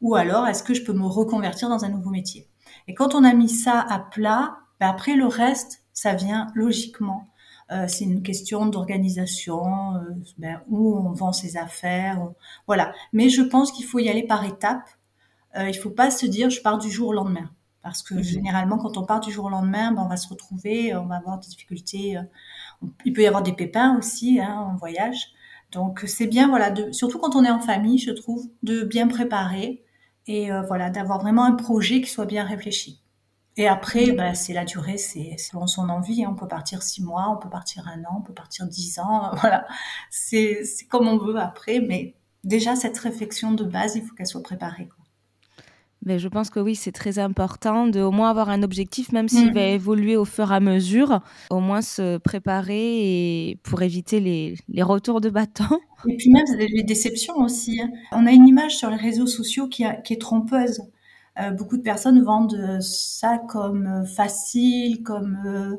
Ou 0.04 0.16
alors, 0.16 0.48
est-ce 0.48 0.64
que 0.64 0.74
je 0.74 0.84
peux 0.84 0.92
me 0.92 1.06
reconvertir 1.06 1.70
dans 1.70 1.86
un 1.86 1.90
nouveau 1.90 2.10
métier? 2.10 2.46
Et 2.90 2.94
quand 2.94 3.16
on 3.16 3.24
a 3.24 3.34
mis 3.34 3.48
ça 3.48 3.80
à 3.80 4.00
plat, 4.00 4.58
ben, 4.80 4.90
après 4.90 5.16
le 5.16 5.26
reste, 5.26 5.86
ça 5.94 6.14
vient 6.14 6.48
logiquement. 6.56 7.30
Euh, 7.72 7.88
c'est 7.88 8.04
une 8.04 8.22
question 8.22 8.66
d'organisation, 8.66 9.96
euh, 9.96 10.02
ben, 10.38 10.62
où 10.68 10.98
on 10.98 11.14
vend 11.14 11.32
ses 11.32 11.56
affaires, 11.56 12.22
voilà. 12.68 12.92
Mais 13.14 13.30
je 13.30 13.42
pense 13.42 13.72
qu'il 13.72 13.86
faut 13.86 14.00
y 14.00 14.10
aller 14.10 14.24
par 14.24 14.44
étapes. 14.44 14.90
Euh, 15.56 15.70
il 15.70 15.74
faut 15.74 15.90
pas 15.90 16.12
se 16.12 16.26
dire 16.26 16.50
je 16.50 16.62
pars 16.62 16.78
du 16.78 16.92
jour 16.92 17.10
au 17.10 17.14
lendemain, 17.14 17.50
parce 17.82 18.04
que 18.04 18.16
mhm. 18.16 18.24
généralement 18.24 18.78
quand 18.78 18.98
on 18.98 19.06
part 19.06 19.22
du 19.22 19.32
jour 19.32 19.46
au 19.46 19.50
lendemain, 19.50 19.94
ben, 19.94 20.02
on 20.04 20.10
va 20.10 20.18
se 20.18 20.28
retrouver, 20.28 20.94
on 20.98 21.06
va 21.06 21.16
avoir 21.16 21.40
des 21.40 21.48
difficultés. 21.48 22.18
Euh, 22.18 22.88
il 23.06 23.14
peut 23.14 23.22
y 23.22 23.28
avoir 23.28 23.42
des 23.42 23.54
pépins 23.54 23.98
aussi 23.98 24.42
hein, 24.42 24.68
en 24.70 24.76
voyage. 24.76 25.28
Donc 25.72 26.04
c'est 26.08 26.28
bien, 26.28 26.50
voilà, 26.50 26.72
de, 26.72 26.92
surtout 26.92 27.20
quand 27.20 27.38
on 27.38 27.46
est 27.46 27.50
en 27.50 27.62
famille, 27.62 28.00
je 28.00 28.12
trouve, 28.12 28.50
de 28.64 28.84
bien 28.84 29.08
préparer 29.08 29.84
et 30.28 30.52
euh, 30.52 30.62
voilà, 30.64 30.90
d'avoir 30.90 31.20
vraiment 31.20 31.44
un 31.44 31.54
projet 31.54 32.02
qui 32.02 32.10
soit 32.10 32.26
bien 32.26 32.46
réfléchi. 32.46 33.02
Et 33.56 33.68
après, 33.68 34.12
bah, 34.14 34.34
c'est 34.34 34.54
la 34.54 34.66
durée, 34.66 34.98
c'est 34.98 35.38
selon 35.38 35.68
son 35.68 35.90
envie. 35.90 36.24
Hein. 36.24 36.30
On 36.32 36.36
peut 36.36 36.48
partir 36.48 36.82
six 36.82 37.04
mois, 37.04 37.30
on 37.30 37.38
peut 37.38 37.50
partir 37.50 37.88
un 37.88 38.04
an, 38.06 38.18
on 38.20 38.22
peut 38.22 38.34
partir 38.34 38.66
dix 38.68 39.00
ans. 39.00 39.32
Voilà, 39.42 39.68
c'est 40.10 40.64
comme 40.90 41.08
on 41.08 41.18
veut 41.18 41.38
après. 41.38 41.80
Mais 41.80 42.16
déjà, 42.44 42.76
cette 42.76 42.98
réflexion 42.98 43.52
de 43.52 43.64
base, 43.64 43.96
il 43.96 44.04
faut 44.04 44.16
qu'elle 44.16 44.28
soit 44.28 44.44
préparée. 44.44 44.88
Quoi. 44.88 45.03
Mais 46.06 46.20
je 46.20 46.28
pense 46.28 46.50
que 46.50 46.60
oui, 46.60 46.76
c'est 46.76 46.92
très 46.92 47.20
important 47.20 47.88
de 47.88 48.02
au 48.02 48.12
moins 48.12 48.30
avoir 48.30 48.50
un 48.50 48.64
objectif, 48.64 49.12
même 49.12 49.30
s'il 49.30 49.52
mm. 49.52 49.54
va 49.54 49.62
évoluer 49.68 50.18
au 50.18 50.26
fur 50.26 50.52
et 50.52 50.56
à 50.56 50.60
mesure, 50.60 51.22
au 51.50 51.60
moins 51.60 51.82
se 51.82 52.18
préparer 52.18 53.50
et 53.50 53.58
pour 53.64 53.82
éviter 53.82 54.20
les, 54.20 54.56
les 54.70 54.84
retours 54.84 55.22
de 55.22 55.30
bâton. 55.30 55.64
Et 56.10 56.18
puis 56.18 56.30
même 56.32 56.44
les 56.58 56.84
déceptions 56.84 57.38
aussi. 57.38 57.80
Hein. 57.80 57.90
On 58.12 58.26
a 58.26 58.32
une 58.32 58.46
image 58.46 58.76
sur 58.76 58.90
les 58.90 58.98
réseaux 58.98 59.26
sociaux 59.26 59.70
qui, 59.70 59.86
a, 59.86 59.94
qui 59.94 60.14
est 60.14 60.22
trompeuse. 60.22 60.82
Euh, 61.40 61.50
beaucoup 61.50 61.78
de 61.78 61.82
personnes 61.82 62.22
vendent 62.22 62.80
ça 62.82 63.40
comme 63.48 63.88
euh, 63.88 64.06
facile, 64.06 65.02
comme 65.02 65.40
euh, 65.46 65.78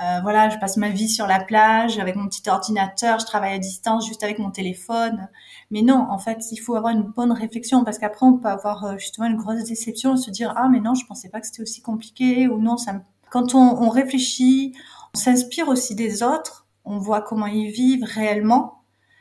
euh, 0.00 0.20
voilà, 0.22 0.48
je 0.48 0.58
passe 0.58 0.76
ma 0.76 0.90
vie 0.90 1.08
sur 1.08 1.26
la 1.26 1.40
plage 1.40 1.98
avec 1.98 2.14
mon 2.16 2.28
petit 2.28 2.48
ordinateur, 2.48 3.18
je 3.18 3.26
travaille 3.26 3.54
à 3.54 3.58
distance 3.58 4.06
juste 4.06 4.22
avec 4.22 4.38
mon 4.38 4.50
téléphone. 4.50 5.28
Mais 5.70 5.82
non, 5.82 6.06
en 6.10 6.18
fait, 6.18 6.38
il 6.52 6.58
faut 6.58 6.76
avoir 6.76 6.92
une 6.92 7.02
bonne 7.02 7.32
réflexion 7.32 7.84
parce 7.84 7.98
qu'après 7.98 8.26
on 8.26 8.38
peut 8.38 8.48
avoir 8.48 8.84
euh, 8.84 8.98
justement 8.98 9.26
une 9.26 9.36
grosse 9.36 9.64
déception 9.64 10.14
et 10.14 10.16
se 10.16 10.30
dire 10.30 10.52
ah 10.56 10.68
mais 10.68 10.80
non, 10.80 10.94
je 10.94 11.04
pensais 11.06 11.28
pas 11.28 11.40
que 11.40 11.46
c'était 11.46 11.62
aussi 11.62 11.82
compliqué 11.82 12.48
ou 12.48 12.60
non 12.60 12.76
ça. 12.76 13.02
Quand 13.30 13.54
on, 13.54 13.82
on 13.82 13.88
réfléchit, 13.88 14.74
on 15.14 15.18
s'inspire 15.18 15.68
aussi 15.68 15.94
des 15.94 16.22
autres, 16.22 16.66
on 16.84 16.98
voit 16.98 17.20
comment 17.20 17.46
ils 17.46 17.70
vivent 17.70 18.04
réellement 18.04 18.77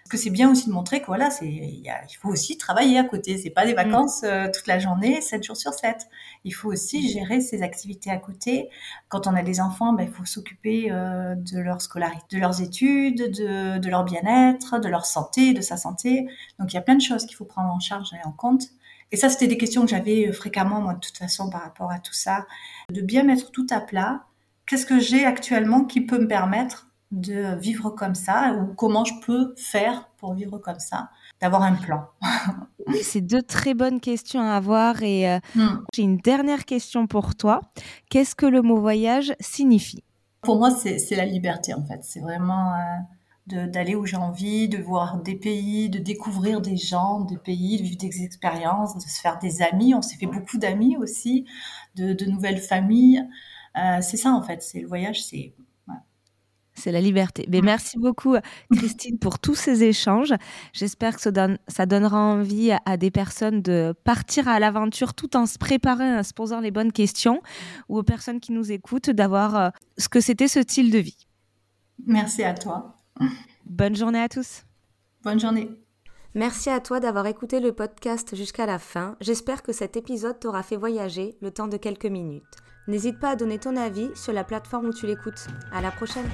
parce 0.08 0.22
que 0.22 0.24
c'est 0.24 0.34
bien 0.34 0.50
aussi 0.50 0.70
de 0.70 0.74
montrer 0.74 1.02
que 1.02 1.08
voilà, 1.08 1.30
c'est 1.30 1.46
il, 1.46 2.16
faut 2.22 2.30
aussi 2.30 2.58
travailler 2.58 2.98
à 2.98 3.04
côté. 3.04 3.38
C'est 3.38 3.50
pas 3.50 3.66
des 3.66 3.74
mm. 3.74 3.76
vacances 3.76 4.22
euh, 4.24 4.48
toute 4.54 4.66
la 4.66 4.80
journée, 4.80 5.20
7 5.20 5.44
jours 5.44 5.58
sur 5.58 5.74
7. 5.74 6.08
Il 6.46 6.52
faut 6.52 6.72
aussi 6.72 7.00
mm. 7.00 7.10
gérer 7.10 7.42
ses 7.42 7.62
activités 7.62 8.10
à 8.10 8.16
côté. 8.16 8.70
Quand 9.10 9.28
on 9.28 9.36
a 9.36 9.44
des 9.44 9.60
enfants, 9.60 9.92
ben, 9.92 10.04
il 10.04 10.10
faut 10.10 10.24
s'occuper 10.24 10.94
euh, 10.94 11.36
de 11.36 11.60
leur 11.60 11.82
scolarité, 11.82 12.38
de 12.38 12.40
leurs 12.40 12.62
études, 12.62 13.18
de, 13.18 13.80
de 13.80 13.90
leur 13.90 14.06
bien-être, 14.06 14.80
de 14.80 14.88
leur 14.88 15.06
santé, 15.06 15.54
de 15.54 15.60
sa 15.60 15.76
santé. 15.76 16.26
Donc 16.58 16.72
il 16.72 16.76
y 16.76 16.80
a 16.80 16.82
plein 16.82 16.96
de 16.96 17.02
choses 17.02 17.26
qu'il 17.26 17.36
faut 17.36 17.44
prendre 17.44 17.70
en 17.70 17.82
charge 17.82 18.14
et 18.14 18.26
en 18.26 18.32
compte. 18.32 18.64
Et 19.12 19.18
ça, 19.18 19.28
c'était 19.28 19.48
des 19.48 19.58
questions 19.58 19.82
que 19.82 19.90
j'avais 19.90 20.30
euh, 20.30 20.32
fréquemment, 20.32 20.80
moi, 20.80 20.94
de 20.94 21.00
toute 21.02 21.18
façon, 21.18 21.50
par 21.50 21.64
rapport 21.64 21.92
à 21.92 22.00
tout 22.00 22.14
ça. 22.14 22.48
De 22.90 23.02
bien 23.02 23.24
mettre 23.24 23.52
tout 23.52 23.68
à 23.72 23.82
plat. 23.82 24.24
Qu'est-ce 24.68 24.86
que 24.86 25.00
j'ai 25.00 25.26
actuellement 25.26 25.84
qui 25.84 26.00
peut 26.00 26.20
me 26.20 26.28
permettre 26.28 26.87
de 27.12 27.58
vivre 27.60 27.90
comme 27.92 28.16
ça 28.16 28.54
ou 28.54 28.74
comment 28.74 29.06
je 29.06 29.14
peux 29.26 29.54
faire 29.58 30.10
pour 30.18 30.34
vivre 30.34 30.58
comme 30.58 30.80
ça, 30.80 31.10
d'avoir 31.42 31.62
un 31.64 31.76
plan. 31.76 32.06
C'est 33.02 33.22
deux 33.22 33.42
très 33.42 33.74
bonnes 33.74 34.00
questions 34.00 34.42
à 34.42 34.56
avoir 34.56 35.04
et 35.04 35.30
euh, 35.30 35.40
hmm. 35.56 35.84
j'ai 35.94 36.04
une 36.04 36.18
dernière 36.18 36.66
question 36.66 37.06
pour 37.08 37.36
toi. 37.36 37.62
Qu'est-ce 38.10 38.36
que 38.36 38.46
le 38.46 38.62
mot 38.62 38.80
voyage 38.80 39.34
signifie? 39.40 40.04
Pour 40.42 40.58
moi, 40.58 40.72
c'est 40.72 41.16
la 41.16 41.26
liberté 41.26 41.74
en 41.74 41.84
fait. 41.86 42.00
C'est 42.04 42.22
vraiment 42.22 42.74
euh, 42.74 43.68
d'aller 43.68 43.96
où 43.96 44.06
j'ai 44.06 44.16
envie, 44.16 44.70
de 44.70 44.78
voir 44.78 45.22
des 45.22 45.36
pays, 45.36 45.90
de 45.90 46.00
découvrir 46.00 46.62
des 46.62 46.78
gens, 46.78 47.22
des 47.22 47.38
pays, 47.38 47.78
de 47.78 47.84
vivre 47.84 47.98
des 47.98 48.24
expériences, 48.24 48.96
de 48.96 49.02
se 49.02 49.20
faire 49.20 49.40
des 49.40 49.62
amis. 49.62 49.94
On 49.94 50.02
s'est 50.02 50.16
fait 50.16 50.28
beaucoup 50.28 50.58
d'amis 50.58 50.96
aussi, 50.98 51.46
de, 51.96 52.26
nouvelles 52.26 52.60
familles. 52.62 53.28
Euh, 53.78 54.00
c'est 54.02 54.18
ça 54.18 54.32
en 54.32 54.42
fait. 54.42 54.62
C'est 54.62 54.80
le 54.80 54.88
voyage, 54.88 55.24
c'est 55.24 55.54
c'est 56.78 56.92
la 56.92 57.02
liberté. 57.02 57.46
Mais 57.50 57.62
merci 57.62 57.98
beaucoup, 57.98 58.36
Christine, 58.72 59.18
pour 59.18 59.40
tous 59.40 59.56
ces 59.56 59.84
échanges. 59.84 60.34
J'espère 60.74 61.16
que 61.16 61.22
ça, 61.22 61.32
donne, 61.32 61.58
ça, 61.68 61.86
donnera 61.86 62.20
envie 62.20 62.72
à, 62.86 62.98
des 62.98 63.12
personnes 63.12 63.62
de 63.62 63.94
partir 64.04 64.48
à 64.48 64.60
l'aventure 64.60 65.14
tout 65.14 65.36
en 65.36 65.46
se 65.46 65.58
préparant, 65.58 66.20
en 66.20 66.24
se 66.24 66.34
posant 66.34 66.60
les 66.60 66.72
bonnes 66.72 66.92
questions, 66.92 67.42
ou 67.90 67.98
aux 67.98 68.04
personnes 68.04 68.40
qui 68.40 68.52
nous 68.52 68.72
écoutent 68.72 69.10
d'avoir 69.10 69.56
euh, 69.56 69.70
ce 69.98 70.08
que 70.08 70.20
c'était 70.20 70.48
ce 70.48 70.62
style 70.62 70.92
de 70.92 71.00
vie. 71.00 71.28
Merci 72.06 72.44
à 72.44 72.54
toi. 72.54 72.96
Bonne 73.66 73.96
journée 73.96 74.22
à 74.22 74.30
tous. 74.30 74.64
Bonne 75.24 75.40
journée. 75.40 75.70
Merci 76.36 76.70
à 76.70 76.80
toi 76.80 77.00
d'avoir 77.00 77.26
écouté 77.26 77.60
le 77.60 77.74
podcast 77.74 78.36
jusqu'à 78.36 78.68
la 78.68 78.78
fin. 78.78 79.16
J'espère 79.20 79.64
que 79.64 79.74
cet 79.74 79.98
épisode 79.98 80.40
t'aura 80.40 80.62
fait 80.62 80.78
voyager 80.78 81.36
le 81.42 81.50
temps 81.50 81.68
de 81.68 81.78
quelques 81.78 82.06
minutes. 82.06 82.44
N'hésite 82.88 83.20
pas 83.20 83.32
à 83.32 83.36
donner 83.36 83.58
ton 83.58 83.76
avis 83.76 84.10
sur 84.16 84.34
la 84.34 84.44
plateforme 84.44 84.88
où 84.88 84.94
tu 84.94 85.08
l'écoutes. 85.08 85.48
À 85.74 85.82
la 85.82 85.92
prochaine! 85.92 86.30